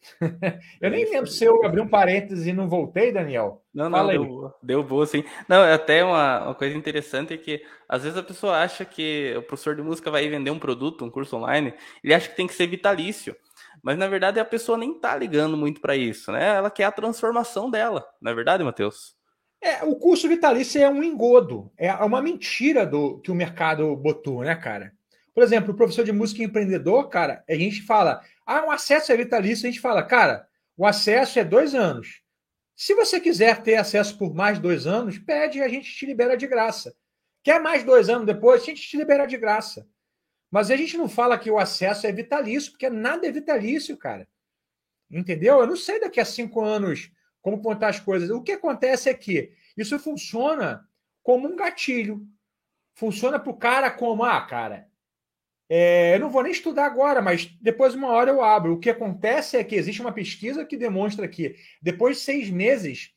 [0.80, 3.62] eu nem lembro se eu abri um parêntese e não voltei, Daniel.
[3.74, 5.24] Não, não, deu, deu boa, sim.
[5.48, 9.34] Não, é até uma, uma coisa interessante é que às vezes a pessoa acha que
[9.36, 12.46] o professor de música vai vender um produto, um curso online, ele acha que tem
[12.46, 13.36] que ser vitalício.
[13.82, 16.56] Mas na verdade a pessoa nem tá ligando muito para isso, né?
[16.56, 19.16] Ela quer a transformação dela, não é verdade, Matheus?
[19.60, 24.42] É, o curso vitalício é um engodo, é uma mentira do que o mercado botou,
[24.42, 24.92] né, cara?
[25.38, 29.16] Por exemplo, o professor de música empreendedor, cara, a gente fala, ah, o acesso é
[29.16, 32.24] vitalício, a gente fala, cara, o acesso é dois anos.
[32.74, 36.36] Se você quiser ter acesso por mais dois anos, pede e a gente te libera
[36.36, 36.92] de graça.
[37.40, 39.88] Quer mais dois anos depois, a gente te libera de graça.
[40.50, 44.26] Mas a gente não fala que o acesso é vitalício, porque nada é vitalício, cara.
[45.08, 45.60] Entendeu?
[45.60, 48.28] Eu não sei daqui a cinco anos como contar as coisas.
[48.30, 50.84] O que acontece é que isso funciona
[51.22, 52.26] como um gatilho.
[52.92, 54.87] Funciona para o cara como, ah, cara,
[55.68, 58.74] é, eu não vou nem estudar agora, mas depois uma hora eu abro.
[58.74, 63.12] O que acontece é que existe uma pesquisa que demonstra que depois de seis meses,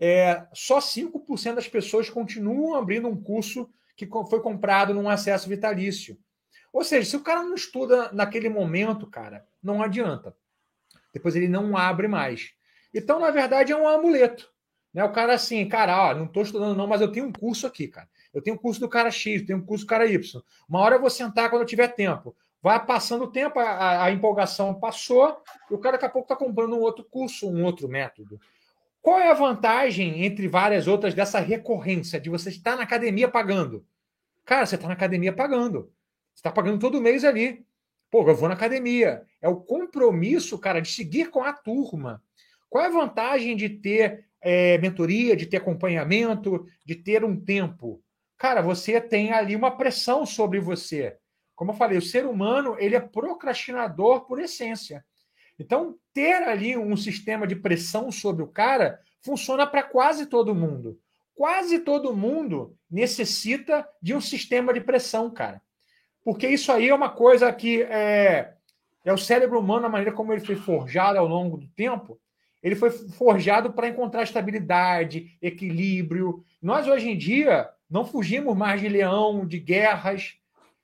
[0.00, 6.18] é, só 5% das pessoas continuam abrindo um curso que foi comprado num acesso vitalício.
[6.72, 10.34] Ou seja, se o cara não estuda naquele momento, cara, não adianta.
[11.12, 12.52] Depois ele não abre mais.
[12.92, 14.50] Então, na verdade, é um amuleto.
[14.92, 15.04] Né?
[15.04, 17.86] O cara assim, cara, ó, não estou estudando não, mas eu tenho um curso aqui,
[17.86, 18.08] cara.
[18.32, 20.42] Eu tenho um curso do cara X, tenho um curso do cara Y.
[20.68, 22.34] Uma hora eu vou sentar quando eu tiver tempo.
[22.62, 25.36] Vai passando o tempo, a, a empolgação passou,
[25.70, 28.40] e o cara daqui a pouco está comprando um outro curso, um outro método.
[29.00, 33.84] Qual é a vantagem, entre várias outras, dessa recorrência, de você estar na academia pagando?
[34.44, 35.92] Cara, você está na academia pagando.
[36.32, 37.66] Você está pagando todo mês ali.
[38.08, 39.22] Pô, eu vou na academia.
[39.40, 42.22] É o compromisso, cara, de seguir com a turma.
[42.70, 48.00] Qual é a vantagem de ter é, mentoria, de ter acompanhamento, de ter um tempo?
[48.42, 51.16] Cara, você tem ali uma pressão sobre você.
[51.54, 55.04] Como eu falei, o ser humano ele é procrastinador por essência.
[55.56, 60.98] Então, ter ali um sistema de pressão sobre o cara funciona para quase todo mundo.
[61.36, 65.62] Quase todo mundo necessita de um sistema de pressão, cara.
[66.24, 68.54] Porque isso aí é uma coisa que é,
[69.04, 72.20] é o cérebro humano, a maneira como ele foi forjado ao longo do tempo.
[72.60, 76.44] Ele foi forjado para encontrar estabilidade, equilíbrio.
[76.60, 80.34] Nós, hoje em dia, não fugimos mais de leão, de guerras.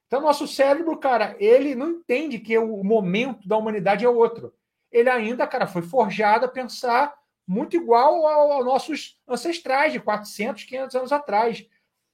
[0.06, 4.52] Então, nosso cérebro, cara, ele não entende que o momento da humanidade é outro.
[4.92, 7.14] Ele ainda, cara, foi forjado a pensar
[7.46, 11.66] muito igual aos nossos ancestrais de 400, 500 anos atrás.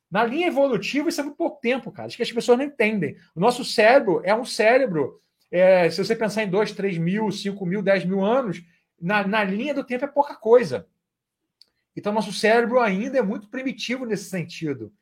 [0.09, 2.07] Na linha evolutiva, isso é muito pouco tempo, cara.
[2.07, 3.17] Acho que as pessoas não entendem.
[3.35, 7.67] O nosso cérebro é um cérebro, é, se você pensar em 2, 3 mil, 5
[7.67, 8.63] mil, 10 mil anos,
[9.01, 10.87] na, na linha do tempo é pouca coisa.
[11.97, 14.93] Então, nosso cérebro ainda é muito primitivo nesse sentido.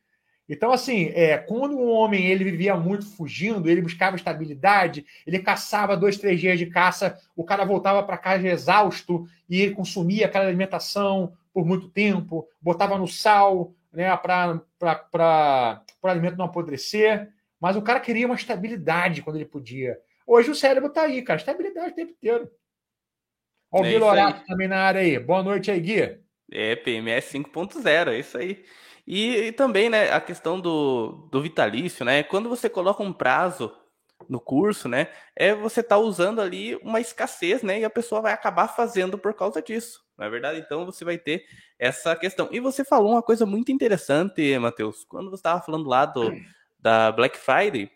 [0.48, 5.96] Então, assim, é, quando o homem ele vivia muito fugindo, ele buscava estabilidade, ele caçava
[5.96, 10.46] dois, três dias de caça, o cara voltava para casa exausto e ele consumia aquela
[10.46, 14.60] alimentação por muito tempo, botava no sal né, para
[16.02, 17.30] o alimento não apodrecer.
[17.60, 19.96] Mas o cara queria uma estabilidade quando ele podia.
[20.26, 22.50] Hoje o cérebro está aí, cara, estabilidade o tempo inteiro.
[23.70, 25.18] Olha o é Vilorato também na área aí.
[25.18, 26.21] Boa noite aí, Gui.
[26.52, 28.64] É, PMS 5.0, é isso aí.
[29.06, 32.22] E, e, também, né, a questão do, do vitalício, né?
[32.22, 33.74] Quando você coloca um prazo
[34.28, 35.08] no curso, né?
[35.34, 37.80] É você tá usando ali uma escassez, né?
[37.80, 40.00] E a pessoa vai acabar fazendo por causa disso.
[40.16, 40.60] Não é verdade?
[40.60, 41.44] Então você vai ter
[41.78, 42.48] essa questão.
[42.52, 46.32] E você falou uma coisa muito interessante, Matheus, quando você estava falando lá do,
[46.78, 47.90] da Black Friday,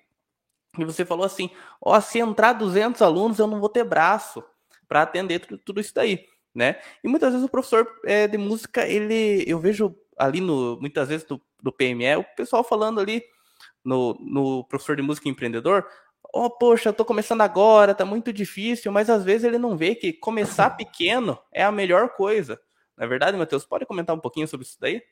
[0.78, 4.42] e você falou assim: ó, oh, se entrar 200 alunos, eu não vou ter braço
[4.88, 6.76] para atender tudo isso daí né?
[7.04, 11.26] E muitas vezes o professor é, de música, ele, eu vejo ali no, muitas vezes
[11.26, 13.22] do, do PME, o pessoal falando ali
[13.84, 15.86] no, no professor de música empreendedor,
[16.32, 19.94] oh, poxa, eu tô começando agora, tá muito difícil, mas às vezes ele não vê
[19.94, 22.58] que começar pequeno é a melhor coisa.
[22.96, 25.02] Na é verdade, Matheus, pode comentar um pouquinho sobre isso daí?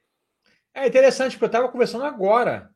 [0.72, 2.70] É interessante, porque eu estava conversando agora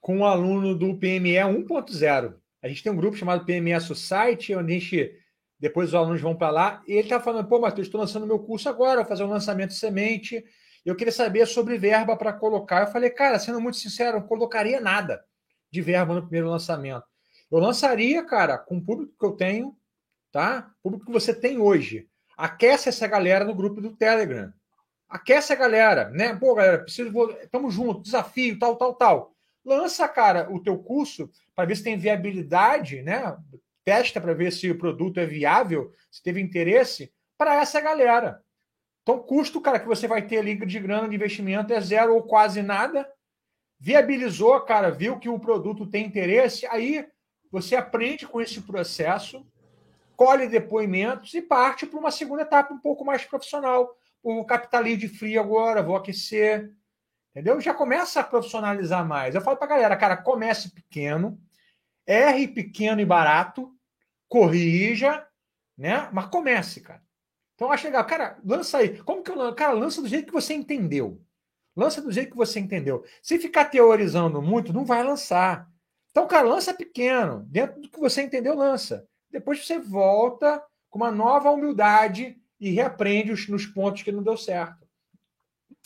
[0.00, 2.34] com um aluno do PME 1.0.
[2.62, 5.21] A gente tem um grupo chamado PME Society, onde a gente
[5.62, 8.40] depois os alunos vão para lá, e ele está falando, pô, Matheus, estou lançando meu
[8.40, 10.44] curso agora, vou fazer um lançamento semente,
[10.84, 12.80] eu queria saber sobre verba para colocar.
[12.80, 15.24] Eu falei, cara, sendo muito sincero, não colocaria nada
[15.70, 17.04] de verba no primeiro lançamento.
[17.48, 19.76] Eu lançaria, cara, com o público que eu tenho,
[20.32, 20.68] tá?
[20.82, 22.08] Público que você tem hoje.
[22.36, 24.52] Aquece essa galera no grupo do Telegram.
[25.08, 26.34] Aquece a galera, né?
[26.34, 27.12] Pô, galera, preciso.
[27.52, 29.32] Tamo junto, desafio, tal, tal, tal.
[29.64, 33.36] lança, cara, o teu curso para ver se tem viabilidade, né?
[33.84, 38.42] Testa para ver se o produto é viável, se teve interesse para essa galera.
[39.02, 42.14] Então, o custo, cara, que você vai ter ali de grana de investimento é zero
[42.14, 43.08] ou quase nada.
[43.78, 47.04] Viabilizou, cara, viu que o produto tem interesse, aí
[47.50, 49.44] você aprende com esse processo,
[50.16, 53.96] colhe depoimentos e parte para uma segunda etapa um pouco mais profissional.
[54.22, 56.70] O capitalismo de frio agora, vou aquecer,
[57.32, 57.60] entendeu?
[57.60, 59.34] Já começa a profissionalizar mais.
[59.34, 61.36] Eu falo para galera, cara, comece pequeno,
[62.06, 63.72] erre pequeno e barato,
[64.28, 65.26] corrija,
[65.76, 66.08] né?
[66.12, 67.02] Mas comece, cara.
[67.54, 68.04] Então acho legal.
[68.06, 69.02] Cara, lança aí.
[69.02, 69.54] Como que eu lanço?
[69.54, 71.20] Cara, lança do jeito que você entendeu.
[71.76, 73.04] Lança do jeito que você entendeu.
[73.22, 75.70] Se ficar teorizando muito, não vai lançar.
[76.10, 77.44] Então, cara, lança pequeno.
[77.48, 79.06] Dentro do que você entendeu, lança.
[79.30, 84.36] Depois você volta com uma nova humildade e reaprende os, nos pontos que não deu
[84.36, 84.81] certo.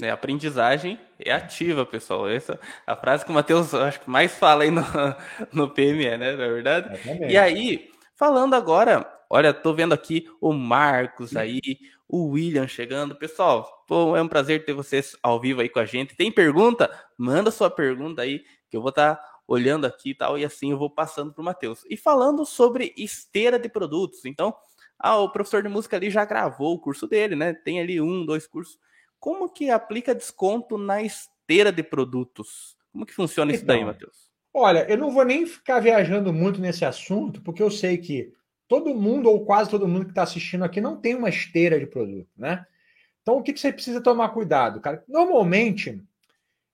[0.03, 2.29] É, aprendizagem é ativa, pessoal.
[2.29, 4.83] Essa é a frase que o Matheus acho que mais fala aí no,
[5.53, 6.37] no PME, né?
[6.37, 7.01] Na é verdade.
[7.29, 11.61] E aí, falando agora Olha, tô vendo aqui o Marcos aí,
[12.09, 13.17] o William chegando.
[13.17, 16.15] Pessoal, pô, é um prazer ter vocês ao vivo aí com a gente.
[16.15, 16.89] Tem pergunta?
[17.19, 20.71] Manda sua pergunta aí, que eu vou estar tá olhando aqui e tal, e assim
[20.71, 21.85] eu vou passando para o Matheus.
[21.91, 24.55] E falando sobre esteira de produtos, então,
[24.97, 27.53] ah, o professor de música ali já gravou o curso dele, né?
[27.53, 28.79] Tem ali um, dois cursos.
[29.19, 32.77] Como que aplica desconto na esteira de produtos?
[32.93, 34.31] Como que funciona então, isso daí, então, Matheus?
[34.55, 38.33] Olha, eu não vou nem ficar viajando muito nesse assunto, porque eu sei que
[38.67, 41.87] todo mundo, ou quase todo mundo que está assistindo aqui, não tem uma esteira de
[41.87, 42.65] produto, né?
[43.23, 45.03] Então, o que, que você precisa tomar cuidado, cara?
[45.09, 46.03] Normalmente, o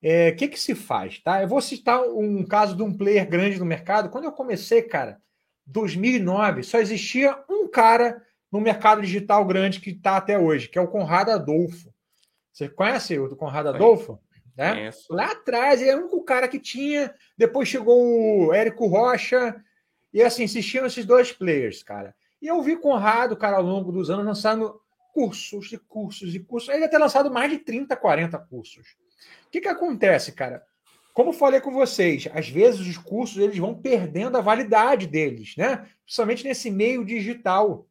[0.03, 1.43] é, que, que se faz, tá?
[1.43, 4.11] Eu vou citar um caso de um player grande no mercado.
[4.11, 5.21] Quando eu comecei, cara,
[5.67, 10.83] 2009, só existia um cara no mercado digital grande que está até hoje, que é
[10.83, 11.92] o Conrado Adolfo.
[12.53, 14.21] Você conhece o Conrado Adolfo?
[14.57, 14.91] Né?
[15.09, 17.15] Lá atrás, ele é o único cara que tinha.
[17.37, 19.57] Depois chegou o Érico Rocha,
[20.13, 22.15] e assim, assistiam esses dois players, cara.
[22.41, 24.81] E eu vi Conrado, cara, ao longo dos anos, lançando
[25.15, 26.69] cursos e cursos e cursos.
[26.69, 28.97] Ele até lançado mais de 30, 40 cursos.
[29.47, 30.63] O que, que acontece, cara?
[31.15, 35.87] Como falei com vocês, às vezes os cursos eles vão perdendo a validade deles, né?
[36.05, 37.87] Principalmente nesse meio digital.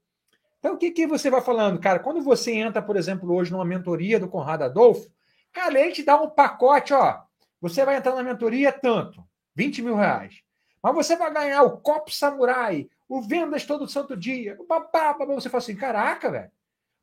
[0.62, 1.98] Então, o que, que você vai falando, cara?
[1.98, 5.12] Quando você entra, por exemplo, hoje numa mentoria do Conrado Adolfo,
[5.52, 7.20] cara, ele te dá um pacote, ó.
[7.60, 9.24] Você vai entrar na mentoria tanto,
[9.56, 10.44] 20 mil reais.
[10.84, 15.34] Mas você vai ganhar o copo samurai, o vendas todo santo dia, babá, babá.
[15.34, 16.52] Você fala assim, caraca, velho.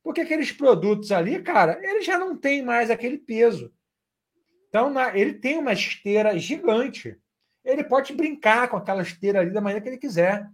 [0.05, 3.73] Porque aqueles produtos ali, cara, ele já não tem mais aquele peso.
[4.69, 7.19] Então, na, ele tem uma esteira gigante.
[7.65, 10.49] Ele pode brincar com aquela esteira ali da maneira que ele quiser.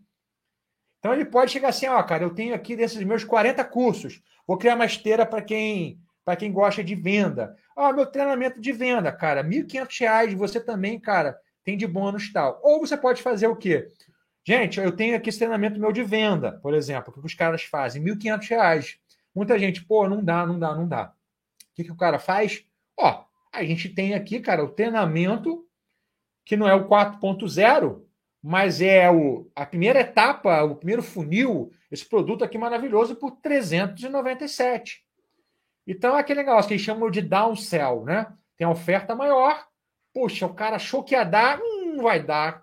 [1.04, 4.56] Então, ele pode chegar assim, ó, cara, eu tenho aqui desses meus 40 cursos, vou
[4.56, 7.54] criar uma esteira para quem para quem gosta de venda.
[7.76, 12.58] Ó, meu treinamento de venda, cara, R$ 1.500, você também, cara, tem de bônus tal.
[12.62, 13.86] Ou você pode fazer o quê?
[14.46, 18.02] Gente, eu tenho aqui esse treinamento meu de venda, por exemplo, que os caras fazem?
[18.02, 18.96] R$ 1.500.
[19.34, 21.12] Muita gente, pô, não dá, não dá, não dá.
[21.70, 22.64] O que, que o cara faz?
[22.98, 25.66] Ó, a gente tem aqui, cara, o treinamento,
[26.46, 28.03] que não é o 4.0,
[28.46, 35.02] mas é o, a primeira etapa, o primeiro funil, esse produto aqui maravilhoso por 397.
[35.86, 38.26] Então é aquele negócio que eles chamam de downsell, né?
[38.56, 39.66] Tem a oferta maior,
[40.14, 42.62] Puxa, o cara achou que ia dar, hum, vai dar.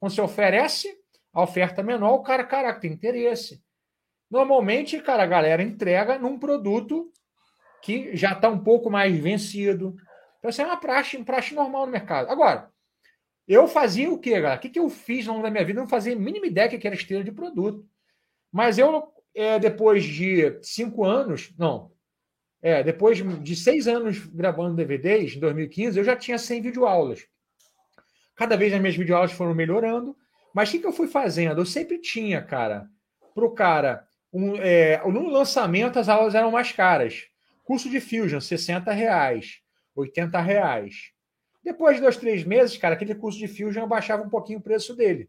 [0.00, 0.98] Quando você oferece
[1.30, 3.62] a oferta menor, o cara, caraca, tem interesse.
[4.30, 7.12] Normalmente, cara, a galera entrega num produto
[7.82, 9.94] que já está um pouco mais vencido.
[10.38, 12.30] Então, isso é uma praxe, uma praxe normal no mercado.
[12.30, 12.70] Agora,
[13.46, 14.56] eu fazia o quê, galera?
[14.56, 15.78] O que, que eu fiz ao longo da minha vida?
[15.78, 17.86] Eu não fazia a mínima ideia que era esteira de produto.
[18.50, 21.92] Mas eu, é, depois de cinco anos, não,
[22.62, 27.26] é, depois de seis anos gravando DVDs, em 2015, eu já tinha 100 videoaulas.
[28.34, 30.16] Cada vez as minhas videoaulas foram melhorando.
[30.52, 31.60] Mas o que, que eu fui fazendo?
[31.60, 32.88] Eu sempre tinha, cara,
[33.34, 37.26] para o cara, um, é, no lançamento as aulas eram mais caras.
[37.62, 39.60] Curso de Fusion, 60 reais,
[39.94, 41.12] 80 reais.
[41.66, 44.62] Depois de dois, três meses, cara, aquele curso de Fusion eu baixava um pouquinho o
[44.62, 45.28] preço dele.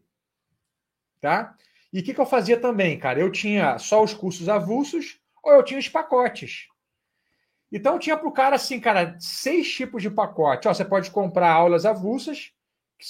[1.20, 1.52] Tá?
[1.92, 3.18] E o que, que eu fazia também, cara?
[3.18, 6.68] Eu tinha só os cursos avulsos ou eu tinha os pacotes.
[7.72, 10.68] Então tinha para o cara assim, cara, seis tipos de pacote.
[10.68, 12.52] Ó, você pode comprar aulas avulsas,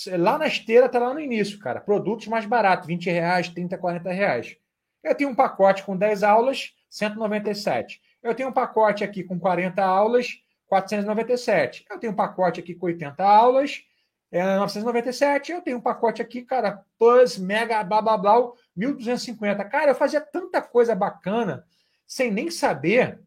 [0.06, 1.82] lá na esteira tá lá no início, cara.
[1.82, 4.56] Produtos mais baratos, 20 reais, 30, 40 reais.
[5.04, 8.00] Eu tenho um pacote com 10 aulas, 197.
[8.22, 11.86] Eu tenho um pacote aqui com 40 aulas, 497.
[11.90, 13.82] Eu tenho um pacote aqui com 80 aulas,
[14.30, 15.52] é 997.
[15.52, 19.64] Eu tenho um pacote aqui, cara, Plus, Mega, blá, blá, blá, 1250.
[19.64, 21.64] Cara, eu fazia tanta coisa bacana,
[22.06, 23.20] sem nem saber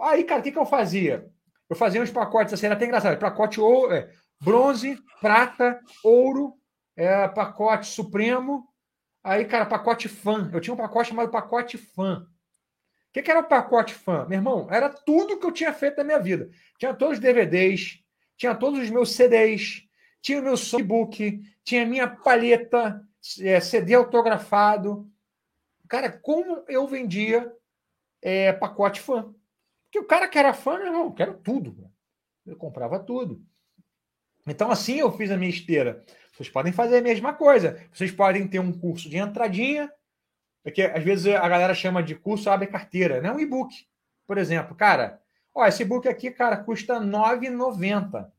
[0.00, 1.28] Aí, cara, o que, que eu fazia?
[1.68, 3.18] Eu fazia uns pacotes assim, era até engraçado.
[3.18, 4.10] Pacote ou, é,
[4.40, 6.54] bronze, prata, ouro,
[6.96, 8.66] é, pacote supremo.
[9.22, 10.50] Aí, cara, pacote fã.
[10.52, 12.26] Eu tinha um pacote chamado pacote fã.
[13.10, 14.24] O que, que era o pacote fã?
[14.26, 16.48] Meu irmão, era tudo que eu tinha feito na minha vida.
[16.78, 18.00] Tinha todos os DVDs,
[18.36, 19.82] tinha todos os meus CDs,
[20.22, 23.04] tinha o meu songbook, tinha minha palheta,
[23.40, 25.10] é, CD autografado.
[25.88, 27.52] Cara, como eu vendia
[28.22, 29.34] é, pacote fã?
[29.86, 31.90] Porque o cara que era fã, meu irmão, quero tudo.
[32.46, 33.44] Eu comprava tudo.
[34.46, 36.04] Então, assim eu fiz a minha esteira.
[36.32, 37.84] Vocês podem fazer a mesma coisa.
[37.92, 39.92] Vocês podem ter um curso de entradinha,
[40.62, 43.32] porque às vezes a galera chama de curso abre carteira, né?
[43.32, 43.74] Um e-book,
[44.26, 44.74] por exemplo.
[44.74, 45.20] Cara,
[45.54, 48.30] ó, esse e-book aqui, cara, custa R$ 9,90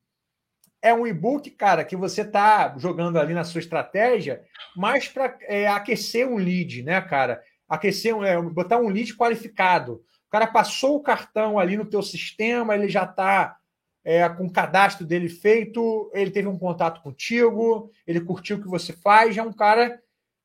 [0.81, 4.43] é um e-book, cara, que você tá jogando ali na sua estratégia,
[4.75, 7.41] mais para é, aquecer um lead, né, cara?
[7.69, 10.03] Aquecer, é, botar um lead qualificado.
[10.27, 13.57] O cara passou o cartão ali no teu sistema, ele já está
[14.03, 18.67] é, com o cadastro dele feito, ele teve um contato contigo, ele curtiu o que
[18.67, 20.01] você faz, já é um cara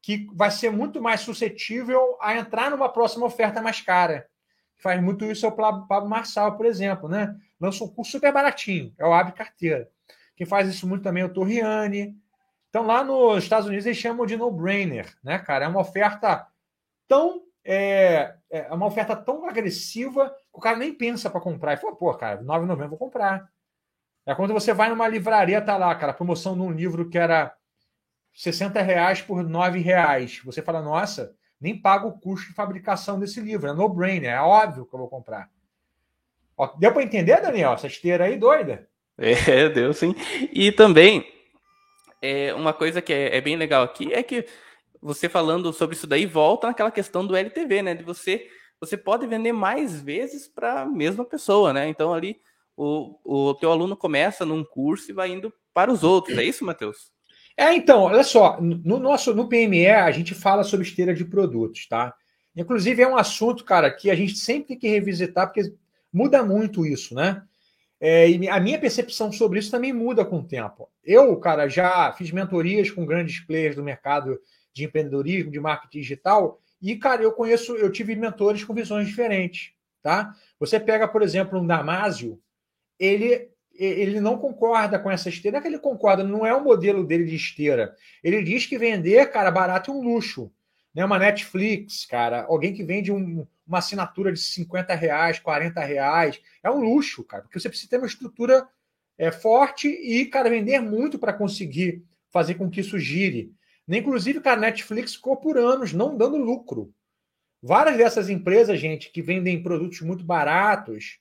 [0.07, 4.29] que vai ser muito mais suscetível a entrar numa próxima oferta mais cara.
[4.79, 7.35] Faz muito isso é o Pablo Marçal, por exemplo, né?
[7.61, 9.91] Lança um curso super baratinho, é o Abre Carteira.
[10.37, 12.17] Quem faz isso muito também é o Torriani.
[12.69, 15.65] Então, lá nos Estados Unidos, eles chamam de no-brainer, né, cara?
[15.65, 16.47] É uma oferta
[17.09, 17.43] tão.
[17.65, 21.73] É, é uma oferta tão agressiva que o cara nem pensa para comprar.
[21.73, 23.51] E fala, pô, cara, 9,90 vou comprar.
[24.25, 27.53] É quando você vai numa livraria, tá lá, cara, promoção de um livro que era
[28.37, 30.41] 60 reais por 9 reais.
[30.45, 33.69] Você fala, nossa, nem pago o custo de fabricação desse livro.
[33.69, 35.51] É no-brainer, é óbvio que eu vou comprar.
[36.55, 37.73] Ó, deu para entender, Daniel?
[37.73, 38.89] Essa esteira aí doida?
[39.17, 40.15] É, deu sim.
[40.53, 41.27] E também,
[42.21, 44.47] é, uma coisa que é, é, bem legal aqui é que
[45.01, 47.95] você falando sobre isso daí volta naquela questão do LTV, né?
[47.95, 48.47] De você,
[48.79, 51.89] você pode vender mais vezes para a mesma pessoa, né?
[51.89, 52.39] Então ali
[52.77, 56.37] o, o teu aluno começa num curso e vai indo para os outros.
[56.37, 57.16] É isso, Matheus?
[57.57, 61.87] É, então, olha só, no nosso no PME a gente fala sobre esteira de produtos,
[61.89, 62.15] tá?
[62.55, 65.73] Inclusive é um assunto, cara, que a gente sempre tem que revisitar porque
[66.13, 67.43] muda muito isso, né?
[67.99, 70.91] É, e a minha percepção sobre isso também muda com o tempo.
[71.03, 74.39] Eu, cara, já fiz mentorias com grandes players do mercado
[74.73, 79.73] de empreendedorismo, de marketing digital, e, cara, eu conheço, eu tive mentores com visões diferentes,
[80.03, 80.35] tá?
[80.61, 82.39] Você pega, por exemplo, um Damásio,
[82.99, 86.63] ele ele não concorda com essa esteira, não é que ele concorda, não é o
[86.63, 87.95] modelo dele de esteira.
[88.23, 90.53] Ele diz que vender, cara, barato é um luxo.
[90.95, 91.05] Né?
[91.05, 96.41] Uma Netflix, cara, alguém que vende um, uma assinatura de 50 reais, 40 reais.
[96.63, 98.67] É um luxo, cara, porque você precisa ter uma estrutura
[99.19, 103.53] é, forte e, cara, vender muito para conseguir fazer com que isso gire.
[103.89, 106.93] Inclusive, cara, a Netflix ficou por anos não dando lucro.
[107.63, 111.19] Várias dessas empresas, gente, que vendem produtos muito baratos,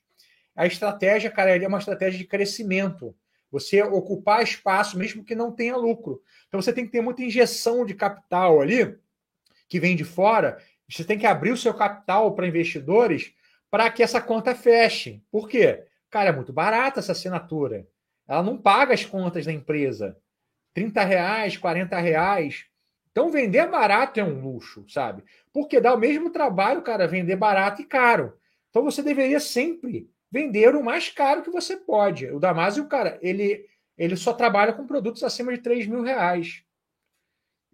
[0.56, 3.14] a estratégia, cara, é uma estratégia de crescimento.
[3.50, 6.22] Você ocupar espaço, mesmo que não tenha lucro.
[6.48, 8.98] Então você tem que ter muita injeção de capital ali,
[9.68, 13.34] que vem de fora, você tem que abrir o seu capital para investidores
[13.70, 15.22] para que essa conta feche.
[15.30, 15.84] Por quê?
[16.08, 17.86] Cara, é muito barata essa assinatura.
[18.26, 20.16] Ela não paga as contas da empresa.
[20.72, 22.64] 30 reais, 40 reais.
[23.10, 25.24] Então, vender barato é um luxo, sabe?
[25.52, 28.38] Porque dá o mesmo trabalho, cara, vender barato e caro.
[28.70, 32.26] Então, você deveria sempre vender o mais caro que você pode.
[32.26, 33.64] O Damásio, cara, ele,
[33.96, 36.62] ele só trabalha com produtos acima de 3 mil reais.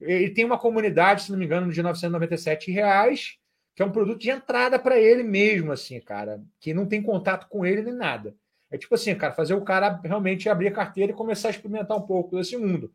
[0.00, 3.36] Ele tem uma comunidade, se não me engano, de 997 reais,
[3.74, 7.48] que é um produto de entrada para ele mesmo, assim, cara, que não tem contato
[7.48, 8.32] com ele nem nada.
[8.70, 11.96] É tipo assim, cara, fazer o cara realmente abrir a carteira e começar a experimentar
[11.96, 12.92] um pouco desse mundo.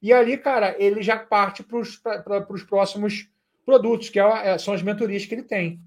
[0.00, 3.28] E ali, cara, ele já parte para os próximos
[3.66, 5.80] produtos, que é, é, são as mentorias que ele tem.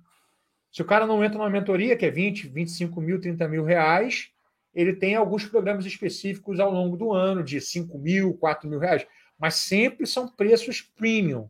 [0.74, 4.30] Se o cara não entra numa mentoria, que é 20, 25 mil, 30 mil reais,
[4.74, 9.08] ele tem alguns programas específicos ao longo do ano, de 5 mil, 4 mil reais
[9.44, 11.50] mas sempre são preços premium,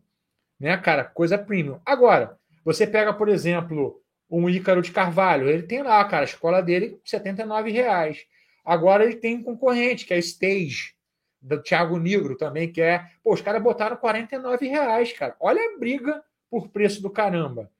[0.58, 1.04] né, cara?
[1.04, 1.80] Coisa premium.
[1.84, 6.60] Agora, você pega, por exemplo, um Ícaro de Carvalho, ele tem lá, cara, a escola
[6.60, 8.26] dele, R$ reais.
[8.64, 10.94] Agora ele tem um concorrente, que é a Stage,
[11.40, 13.06] do Thiago Negro também, que é.
[13.22, 15.36] Pô, os caras botaram R$ reais, cara.
[15.38, 16.20] Olha a briga
[16.50, 17.70] por preço do caramba.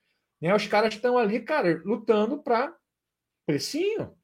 [0.45, 0.55] Né?
[0.55, 2.77] Os caras estão ali, cara, lutando para
[3.47, 4.15] precinho.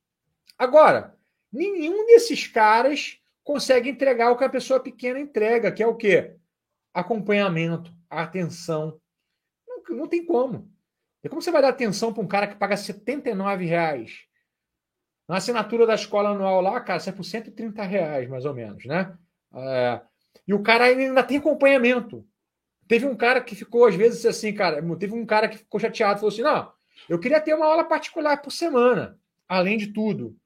[0.58, 1.16] Agora,
[1.50, 6.36] nenhum desses caras consegue entregar o que a pessoa pequena entrega, que é o quê?
[6.92, 9.00] Acompanhamento, atenção.
[9.66, 10.70] Não, não tem como.
[11.24, 14.26] E como você vai dar atenção para um cara que paga 79 reais?
[15.26, 19.16] Na assinatura da escola anual lá, cara, sai por 130 reais, mais ou menos, né?
[19.54, 20.02] É,
[20.46, 22.28] e o cara ainda tem acompanhamento.
[22.91, 26.18] Teve um cara que ficou, às vezes, assim, cara, teve um cara que ficou chateado,
[26.18, 26.72] falou assim: não,
[27.09, 29.16] eu queria ter uma aula particular por semana,
[29.49, 30.36] além de tudo.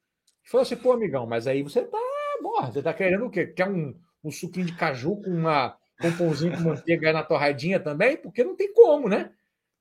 [0.42, 1.98] Falou assim, pô, amigão, mas aí você tá
[2.42, 3.46] porra, você tá querendo o quê?
[3.46, 7.80] Quer um, um suquinho de caju com, uma, com um pãozinho com manteiga na torradinha
[7.80, 8.18] também?
[8.18, 9.32] Porque não tem como, né?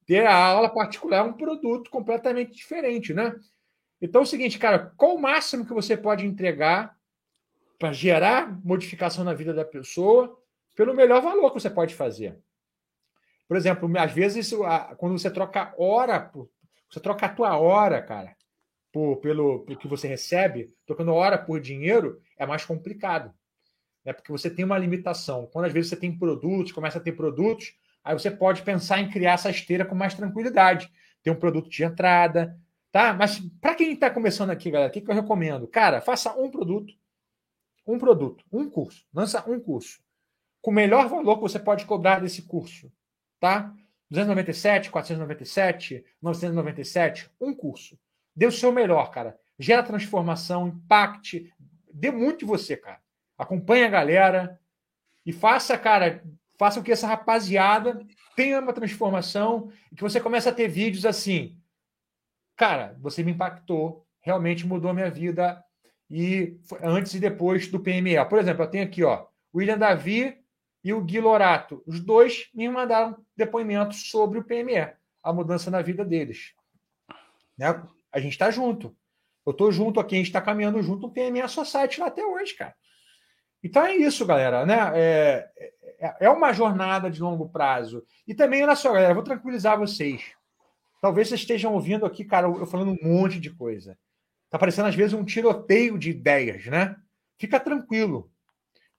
[0.06, 3.36] Ter a aula particular é um produto completamente diferente, né?
[4.02, 6.98] Então é o seguinte, cara, qual o máximo que você pode entregar
[7.78, 10.40] para gerar modificação na vida da pessoa
[10.74, 12.42] pelo melhor valor que você pode fazer?
[13.54, 14.52] Por exemplo, às vezes,
[14.98, 16.32] quando você troca hora,
[16.90, 18.36] você troca a tua hora, cara,
[18.92, 23.32] por, pelo, pelo que você recebe, trocando hora por dinheiro, é mais complicado.
[24.04, 24.12] Né?
[24.12, 25.46] Porque você tem uma limitação.
[25.54, 29.12] Quando às vezes você tem produtos, começa a ter produtos, aí você pode pensar em
[29.12, 30.92] criar essa esteira com mais tranquilidade.
[31.22, 32.60] Ter um produto de entrada,
[32.92, 33.14] Tá?
[33.14, 35.68] Mas para quem está começando aqui, galera, o que, que eu recomendo?
[35.68, 36.92] Cara, faça um produto,
[37.86, 40.02] um produto, um curso, lança um curso,
[40.60, 42.92] com o melhor valor que você pode cobrar desse curso,
[43.44, 43.74] tá?
[44.10, 48.00] 297, 497, 997, um curso.
[48.34, 49.38] Dê o seu melhor, cara.
[49.60, 51.52] Gera transformação, impacte,
[51.94, 53.02] dê muito de você, cara.
[53.38, 54.60] Acompanhe a galera
[55.26, 56.24] e faça, cara,
[56.58, 58.00] faça com que essa rapaziada
[58.34, 61.60] tenha uma transformação e que você comece a ter vídeos assim
[62.56, 65.62] cara, você me impactou, realmente mudou a minha vida
[66.10, 68.24] e antes e depois do PME.
[68.30, 70.38] Por exemplo, eu tenho aqui, ó, William Davi
[70.84, 71.82] e o Gui Lorato.
[71.88, 76.54] Os dois me mandaram depoimentos sobre o PME, a mudança na vida deles.
[77.58, 77.82] Né?
[78.12, 78.96] A gente está junto.
[79.46, 82.54] Eu estou junto aqui, a gente está caminhando junto no PME Society lá até hoje,
[82.56, 82.76] cara.
[83.64, 84.66] Então é isso, galera.
[84.66, 84.92] Né?
[84.94, 85.50] É,
[86.00, 88.04] é, é uma jornada de longo prazo.
[88.28, 90.34] E também, olha só, galera, vou tranquilizar vocês.
[91.02, 93.98] Talvez vocês estejam ouvindo aqui, cara, eu falando um monte de coisa.
[94.50, 96.96] Tá parecendo às vezes um tiroteio de ideias, né?
[97.38, 98.32] Fica tranquilo.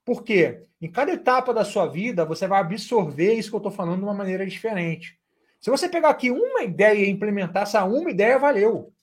[0.05, 0.61] Por quê?
[0.79, 4.03] Em cada etapa da sua vida, você vai absorver isso que eu estou falando de
[4.03, 5.19] uma maneira diferente.
[5.59, 8.93] Se você pegar aqui uma ideia e implementar essa uma ideia, valeu.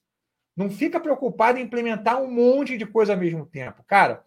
[0.56, 3.82] Não fica preocupado em implementar um monte de coisa ao mesmo tempo.
[3.84, 4.22] Cara,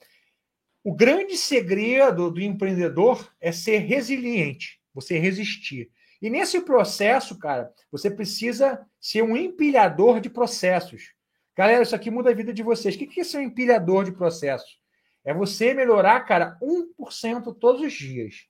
[0.84, 5.90] o grande segredo do empreendedor é ser resiliente, você resistir.
[6.22, 11.14] E nesse processo, cara, você precisa ser um empilhador de processos.
[11.56, 12.96] Galera, isso aqui muda a vida de vocês.
[12.96, 14.78] O que é ser um empilhador de processos?
[15.26, 18.48] É você melhorar, cara, 1% todos os dias.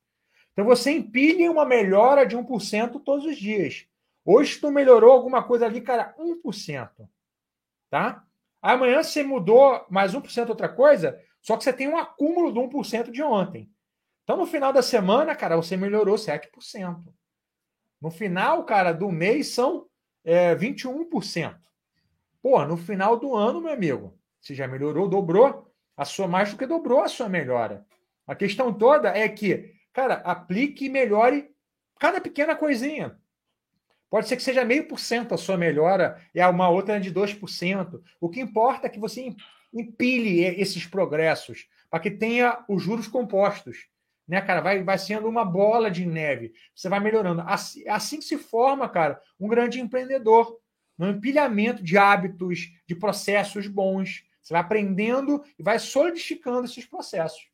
[0.51, 3.87] Então você empilha uma melhora de 1% todos os dias.
[4.25, 6.89] Hoje tu melhorou alguma coisa ali, cara, 1%.
[7.89, 8.23] Tá?
[8.61, 13.09] Amanhã você mudou mais 1% outra coisa, só que você tem um acúmulo de 1%
[13.09, 13.71] de ontem.
[14.23, 17.03] Então no final da semana, cara, você melhorou 7%.
[18.01, 19.87] No final, cara, do mês são
[20.23, 21.57] é, 21%.
[22.41, 25.64] Pô, no final do ano, meu amigo, você já melhorou, dobrou
[25.95, 27.85] a sua mais do que dobrou a sua melhora.
[28.27, 31.49] A questão toda é que, cara, aplique e melhore
[31.99, 33.17] cada pequena coisinha.
[34.09, 38.01] Pode ser que seja meio por cento a sua melhora e uma outra de 2%.
[38.19, 39.35] O que importa é que você
[39.73, 43.87] empilhe esses progressos para que tenha os juros compostos
[44.27, 44.61] né, cara?
[44.61, 46.53] Vai, vai sendo uma bola de neve.
[46.73, 47.41] Você vai melhorando.
[47.41, 50.59] Assim, assim se forma, cara, um grande empreendedor.
[50.97, 54.23] Um empilhamento de hábitos, de processos bons.
[54.45, 57.47] Você vai aprendendo e vai solidificando esses processos.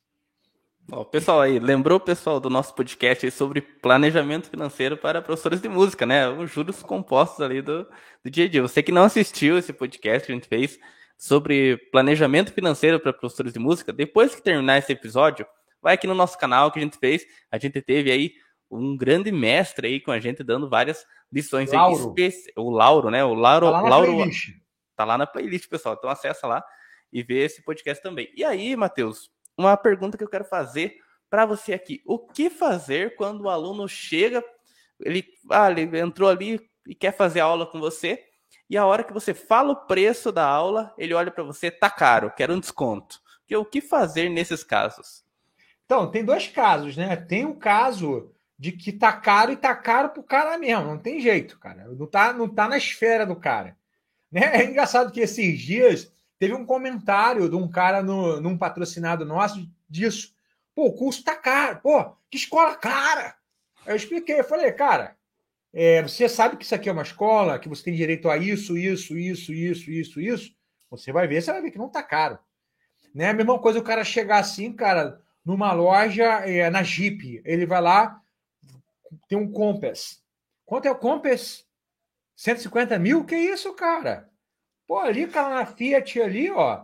[0.91, 5.69] Ó, pessoal aí, lembrou o pessoal do nosso podcast sobre planejamento financeiro para professores de
[5.69, 6.27] música, né?
[6.27, 7.87] Os juros compostos ali do,
[8.21, 8.61] do dia a dia.
[8.61, 10.77] Você que não assistiu esse podcast que a gente fez
[11.17, 15.47] sobre planejamento financeiro para professores de música, depois que terminar esse episódio,
[15.81, 17.25] vai aqui no nosso canal que a gente fez.
[17.49, 18.33] A gente teve aí
[18.69, 22.13] um grande mestre aí com a gente dando várias lições Lauro.
[22.17, 22.33] aí.
[22.57, 23.23] O Lauro, né?
[23.23, 23.67] O Lauro.
[23.67, 24.49] Tá lá Lauro, playlist.
[24.93, 25.95] Tá lá na playlist, pessoal.
[25.97, 26.61] Então acessa lá
[27.11, 28.31] e vê esse podcast também.
[28.35, 30.97] E aí, Matheus, uma pergunta que eu quero fazer
[31.29, 32.01] para você aqui.
[32.05, 34.43] O que fazer quando o aluno chega,
[34.99, 38.23] ele, ah, ele entrou ali e quer fazer aula com você,
[38.69, 41.89] e a hora que você fala o preço da aula, ele olha para você, tá
[41.89, 43.19] caro, quero um desconto.
[43.53, 45.25] O que fazer nesses casos?
[45.85, 47.17] Então, tem dois casos, né?
[47.17, 51.19] Tem o caso de que tá caro e tá caro pro cara mesmo, não tem
[51.19, 51.85] jeito, cara.
[51.85, 53.75] Não tá, não tá na esfera do cara.
[54.31, 54.41] Né?
[54.53, 56.09] É engraçado que esses dias
[56.41, 60.33] teve um comentário de um cara no, num patrocinado nosso disso.
[60.73, 61.79] Pô, o curso tá caro.
[61.83, 63.35] Pô, que escola cara!
[63.85, 65.15] Eu expliquei, eu falei, cara,
[65.71, 68.75] é, você sabe que isso aqui é uma escola, que você tem direito a isso,
[68.75, 70.55] isso, isso, isso, isso, isso.
[70.89, 72.39] Você vai ver, você vai ver que não tá caro.
[73.13, 73.29] Né?
[73.29, 77.39] A mesma coisa o cara chegar assim, cara, numa loja é, na Jeep.
[77.45, 78.19] Ele vai lá,
[79.27, 80.23] tem um Compass.
[80.65, 81.67] Quanto é o Compass?
[82.35, 83.25] 150 mil?
[83.25, 84.30] Que isso, cara?
[84.91, 86.83] Pô, ali, cara, na Fiat ali, ó.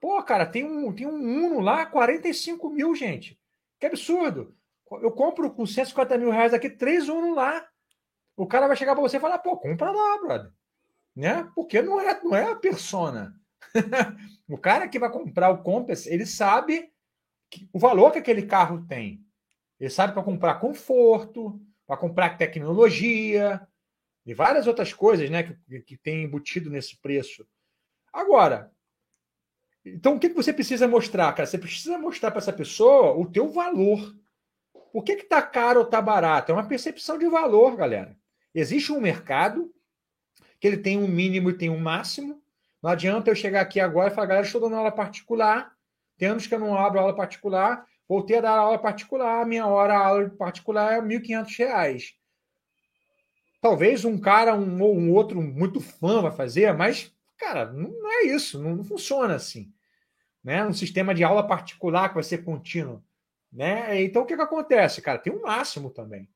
[0.00, 3.38] Pô, cara, tem um, tem um Uno lá, 45 mil, gente.
[3.78, 4.56] Que absurdo.
[4.90, 7.62] Eu compro com 150 mil reais aqui, três Uno lá.
[8.38, 10.50] O cara vai chegar para você e falar, pô, compra lá, brother.
[11.14, 11.46] Né?
[11.54, 13.34] Porque não é, não é a persona.
[14.48, 16.90] O cara que vai comprar o Compass, ele sabe
[17.70, 19.22] o valor que aquele carro tem.
[19.78, 23.60] Ele sabe para comprar conforto, para comprar tecnologia
[24.24, 27.46] e várias outras coisas né, que, que tem embutido nesse preço.
[28.12, 28.70] Agora,
[29.84, 31.46] então o que, que você precisa mostrar, cara?
[31.46, 34.14] Você precisa mostrar para essa pessoa o teu valor.
[34.92, 36.52] Por que está caro ou está barato?
[36.52, 38.16] É uma percepção de valor, galera.
[38.54, 39.72] Existe um mercado
[40.60, 42.40] que ele tem um mínimo e tem um máximo.
[42.82, 45.72] Não adianta eu chegar aqui agora e falar, galera, estou dando aula particular.
[46.16, 47.86] Tem anos que eu não abro aula particular.
[48.08, 49.44] Voltei a dar aula particular.
[49.46, 52.14] Minha hora aula particular é R$ 1.500.
[53.62, 58.24] Talvez um cara um, ou um outro muito fã vai fazer, mas, cara, não é
[58.24, 58.60] isso.
[58.60, 59.72] Não, não funciona assim.
[60.42, 60.66] Né?
[60.66, 63.00] Um sistema de aula particular que vai ser contínuo.
[63.52, 64.02] Né?
[64.02, 65.20] Então, o que, que acontece, cara?
[65.20, 66.28] Tem um máximo também.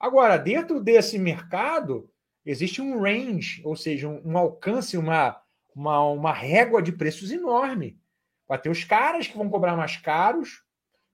[0.00, 2.10] Agora, dentro desse mercado,
[2.44, 5.40] existe um range, ou seja, um, um alcance, uma,
[5.72, 8.00] uma, uma régua de preços enorme.
[8.48, 10.64] Vai ter os caras que vão cobrar mais caros.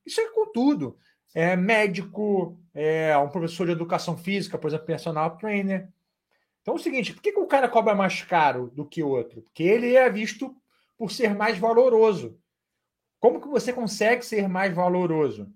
[0.07, 0.97] Isso é com tudo.
[1.35, 5.89] É médico, é um professor de educação física, por exemplo, personal trainer.
[6.63, 9.09] Então é o seguinte, por que, que o cara cobra mais caro do que o
[9.09, 9.43] outro?
[9.43, 10.57] Porque ele é visto
[10.97, 12.39] por ser mais valoroso.
[13.19, 15.53] Como que você consegue ser mais valoroso?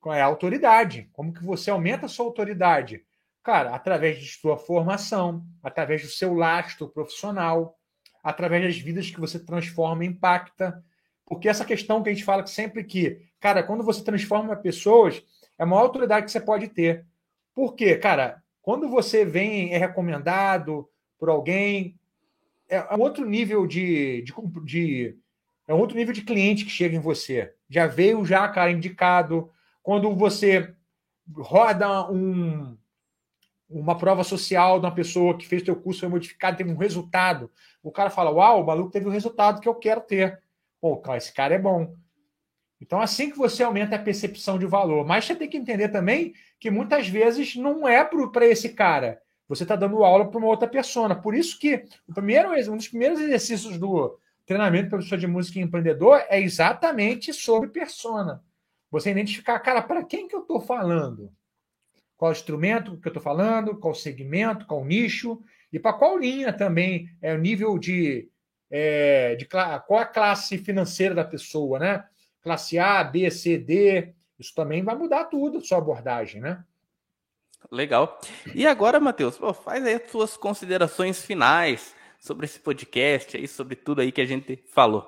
[0.00, 1.08] Qual é a autoridade?
[1.12, 3.04] Como que você aumenta a sua autoridade?
[3.42, 7.78] Cara, através de sua formação, através do seu lastro profissional,
[8.22, 10.84] através das vidas que você transforma e impacta.
[11.32, 15.24] Porque essa questão que a gente fala sempre que, cara, quando você transforma pessoas,
[15.58, 17.06] é a maior autoridade que você pode ter.
[17.54, 17.96] Por quê?
[17.96, 20.86] Cara, quando você vem, é recomendado
[21.18, 21.98] por alguém,
[22.68, 25.18] é um outro nível de, de, de
[25.66, 27.54] é um outro nível de cliente que chega em você.
[27.66, 29.50] Já veio já, cara, indicado,
[29.82, 30.74] quando você
[31.34, 32.76] roda um,
[33.70, 37.50] uma prova social de uma pessoa que fez teu curso, foi modificado, teve um resultado,
[37.82, 40.41] o cara fala, uau, o maluco teve o resultado que eu quero ter.
[40.82, 41.94] Pô, esse cara é bom.
[42.80, 45.06] Então, assim que você aumenta a percepção de valor.
[45.06, 49.22] Mas você tem que entender também que muitas vezes não é para esse cara.
[49.46, 51.14] Você está dando aula para uma outra pessoa.
[51.14, 55.62] Por isso que o primeiro, um dos primeiros exercícios do treinamento professor de música e
[55.62, 58.42] empreendedor é exatamente sobre persona.
[58.90, 61.32] Você identificar, cara, para quem que eu estou falando?
[62.16, 63.78] Qual instrumento que eu estou falando?
[63.78, 64.66] Qual segmento?
[64.66, 65.40] Qual nicho?
[65.72, 68.28] E para qual linha também é o nível de,
[68.74, 72.04] é, de qual a classe financeira da pessoa, né?
[72.40, 74.14] Classe A, B, C, D.
[74.38, 76.64] Isso também vai mudar tudo, a sua abordagem, né?
[77.70, 78.18] Legal.
[78.54, 84.00] E agora, Matheus, faz aí as suas considerações finais sobre esse podcast aí, sobre tudo
[84.00, 85.06] aí que a gente falou.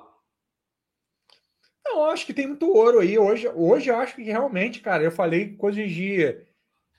[1.83, 3.19] Não, acho que tem muito ouro aí.
[3.19, 6.39] Hoje, hoje eu acho que realmente, cara, eu falei coisas de,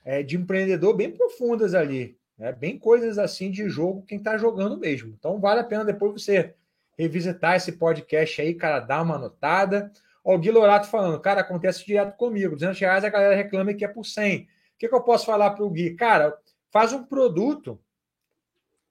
[0.04, 2.18] é, de empreendedor bem profundas ali.
[2.38, 2.52] Né?
[2.52, 5.14] Bem coisas assim de jogo, quem está jogando mesmo.
[5.18, 6.54] Então vale a pena depois você
[6.98, 9.90] revisitar esse podcast aí, cara, dar uma anotada.
[10.24, 12.54] Ó, o Gui Lorato falando, cara, acontece direto comigo.
[12.54, 14.42] 200 reais a galera reclama que é por 100.
[14.42, 14.46] O
[14.78, 15.94] que, que eu posso falar para o Gui?
[15.94, 16.36] Cara,
[16.70, 17.80] faz um produto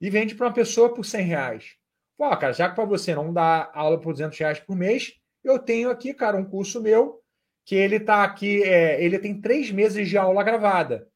[0.00, 1.76] e vende para uma pessoa por 100 reais.
[2.16, 5.58] Pô, cara, já que para você não dá aula por 200 reais por mês, eu
[5.58, 7.22] tenho aqui, cara, um curso meu
[7.64, 11.08] que ele tá aqui, é, ele tem três meses de aula gravada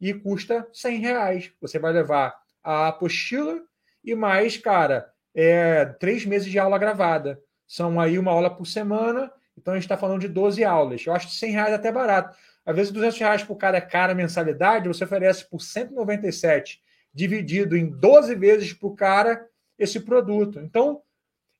[0.00, 1.52] e custa 100 reais.
[1.60, 3.62] Você vai levar a apostila
[4.02, 7.40] e mais, cara, é, três meses de aula gravada.
[7.66, 11.04] São aí uma aula por semana, então a gente está falando de 12 aulas.
[11.06, 12.36] Eu acho que 100 reais é até barato.
[12.64, 16.80] Às vezes 200 reais por cara é cara mensalidade, você oferece por 197,
[17.12, 20.60] dividido em 12 vezes para o cara esse produto.
[20.60, 21.02] Então,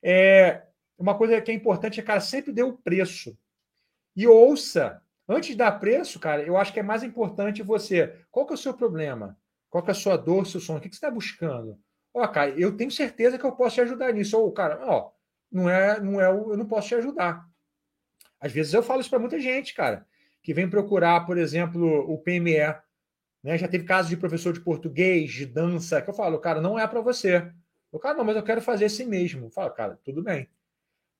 [0.03, 0.63] é,
[0.99, 3.37] uma coisa que é importante é, cara, sempre dê o preço.
[4.17, 5.03] E ouça.
[5.29, 8.15] Antes de dar preço, cara, eu acho que é mais importante você.
[8.31, 9.39] Qual que é o seu problema?
[9.71, 10.79] Qual que é a sua dor, seu sonho?
[10.79, 11.79] O que você está buscando?
[12.13, 14.39] Ó, cara, eu tenho certeza que eu posso te ajudar nisso.
[14.39, 15.11] Ou, cara, ó,
[15.51, 17.45] não é, não é, eu não posso te ajudar.
[18.39, 20.07] Às vezes eu falo isso para muita gente, cara,
[20.43, 22.77] que vem procurar, por exemplo, o PME.
[23.43, 23.57] Né?
[23.57, 26.87] Já teve casos de professor de português, de dança, que eu falo, cara, não é
[26.87, 27.51] para você.
[27.91, 29.47] O cara, não, mas eu quero fazer assim mesmo.
[29.47, 30.49] Eu falo, cara, tudo bem.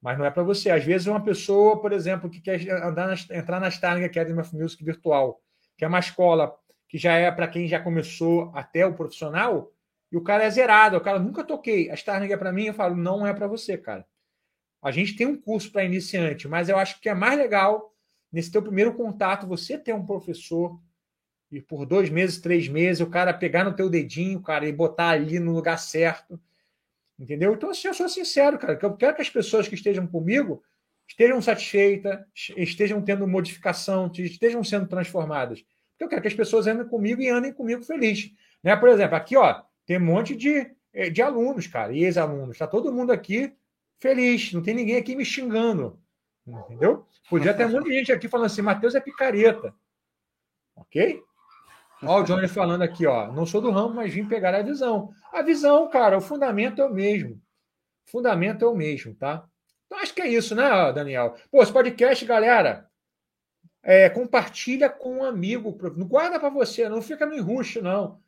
[0.05, 0.69] Mas não é para você.
[0.69, 4.85] Às vezes uma pessoa, por exemplo, que quer andar entrar na Starling Academy of Music
[4.85, 5.41] virtual,
[5.79, 6.55] que é uma escola
[6.87, 9.73] que já é para quem já começou até o profissional,
[10.13, 11.91] e o cara é zerado, o cara nunca toquei.
[11.91, 14.07] A Starling é para mim, eu falo, não é para você, cara.
[14.83, 17.95] A gente tem um curso para iniciante, mas eu acho que é mais legal,
[18.31, 20.79] nesse teu primeiro contato, você ter um professor
[21.51, 25.09] e por dois meses, três meses, o cara pegar no teu dedinho, cara, e botar
[25.09, 26.39] ali no lugar certo.
[27.19, 27.55] Entendeu?
[27.55, 30.63] Então, assim, eu sou sincero, cara, que eu quero que as pessoas que estejam comigo
[31.07, 32.19] estejam satisfeitas,
[32.57, 35.63] estejam tendo modificação, estejam sendo transformadas.
[35.91, 38.33] Porque eu quero que as pessoas andem comigo e andem comigo felizes.
[38.63, 38.75] Né?
[38.75, 42.53] Por exemplo, aqui, ó, tem um monte de, eh, de alunos, cara, e ex-alunos.
[42.53, 43.55] Está todo mundo aqui
[44.01, 46.01] feliz, não tem ninguém aqui me xingando.
[46.47, 47.07] Entendeu?
[47.29, 49.75] Podia ter muita gente aqui falando assim: Matheus é picareta.
[50.77, 51.23] Ok?
[52.07, 53.31] Olha o Johnny falando aqui, ó.
[53.33, 55.11] Não sou do ramo, mas vim pegar a visão.
[55.33, 57.41] A visão, cara, o fundamento é o mesmo.
[58.07, 59.45] O fundamento é o mesmo, tá?
[59.87, 61.37] Então acho que é isso, né, Daniel?
[61.51, 62.89] Pô, esse podcast, galera,
[63.83, 65.77] é, compartilha com um amigo.
[65.97, 68.19] Não guarda para você, não fica no enruste, não.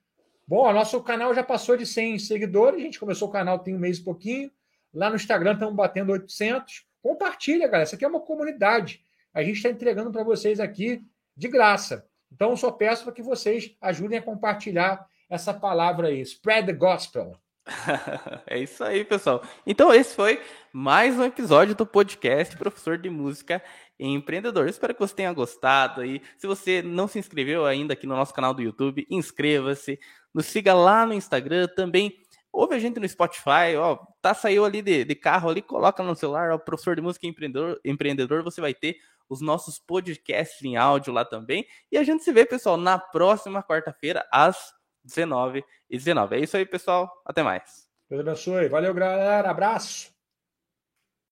[0.47, 2.79] Bom, nosso canal já passou de 100 seguidores.
[2.79, 4.51] A gente começou o canal tem um mês e pouquinho.
[4.95, 6.87] Lá no Instagram estamos batendo 800.
[7.03, 7.85] Compartilha, galera.
[7.85, 9.03] Isso aqui é uma comunidade.
[9.35, 11.03] A gente está entregando para vocês aqui
[11.37, 12.07] de graça.
[12.33, 16.21] Então, só peço para que vocês ajudem a compartilhar essa palavra aí.
[16.21, 17.33] Spread the gospel.
[18.47, 19.43] é isso aí, pessoal.
[19.67, 20.41] Então, esse foi
[20.73, 23.63] mais um episódio do podcast Professor de Música
[23.99, 24.69] Empreendedor.
[24.69, 26.23] Espero que você tenha gostado aí.
[26.39, 29.99] Se você não se inscreveu ainda aqui no nosso canal do YouTube, inscreva-se.
[30.33, 32.13] Nos siga lá no Instagram também.
[32.53, 36.15] Ouve a gente no Spotify, ó, tá saiu ali de, de carro ali, coloca no
[36.15, 38.97] celular, ó, professor de música empreendedor, empreendedor, você vai ter
[39.29, 41.67] os nossos podcasts em áudio lá também.
[41.91, 44.73] E a gente se vê, pessoal, na próxima quarta-feira, às
[45.07, 46.33] 19h19.
[46.33, 47.11] É isso aí, pessoal.
[47.25, 47.87] Até mais.
[48.09, 48.69] Deus abençoe.
[48.69, 49.51] Valeu, galera.
[49.51, 50.16] Abraço.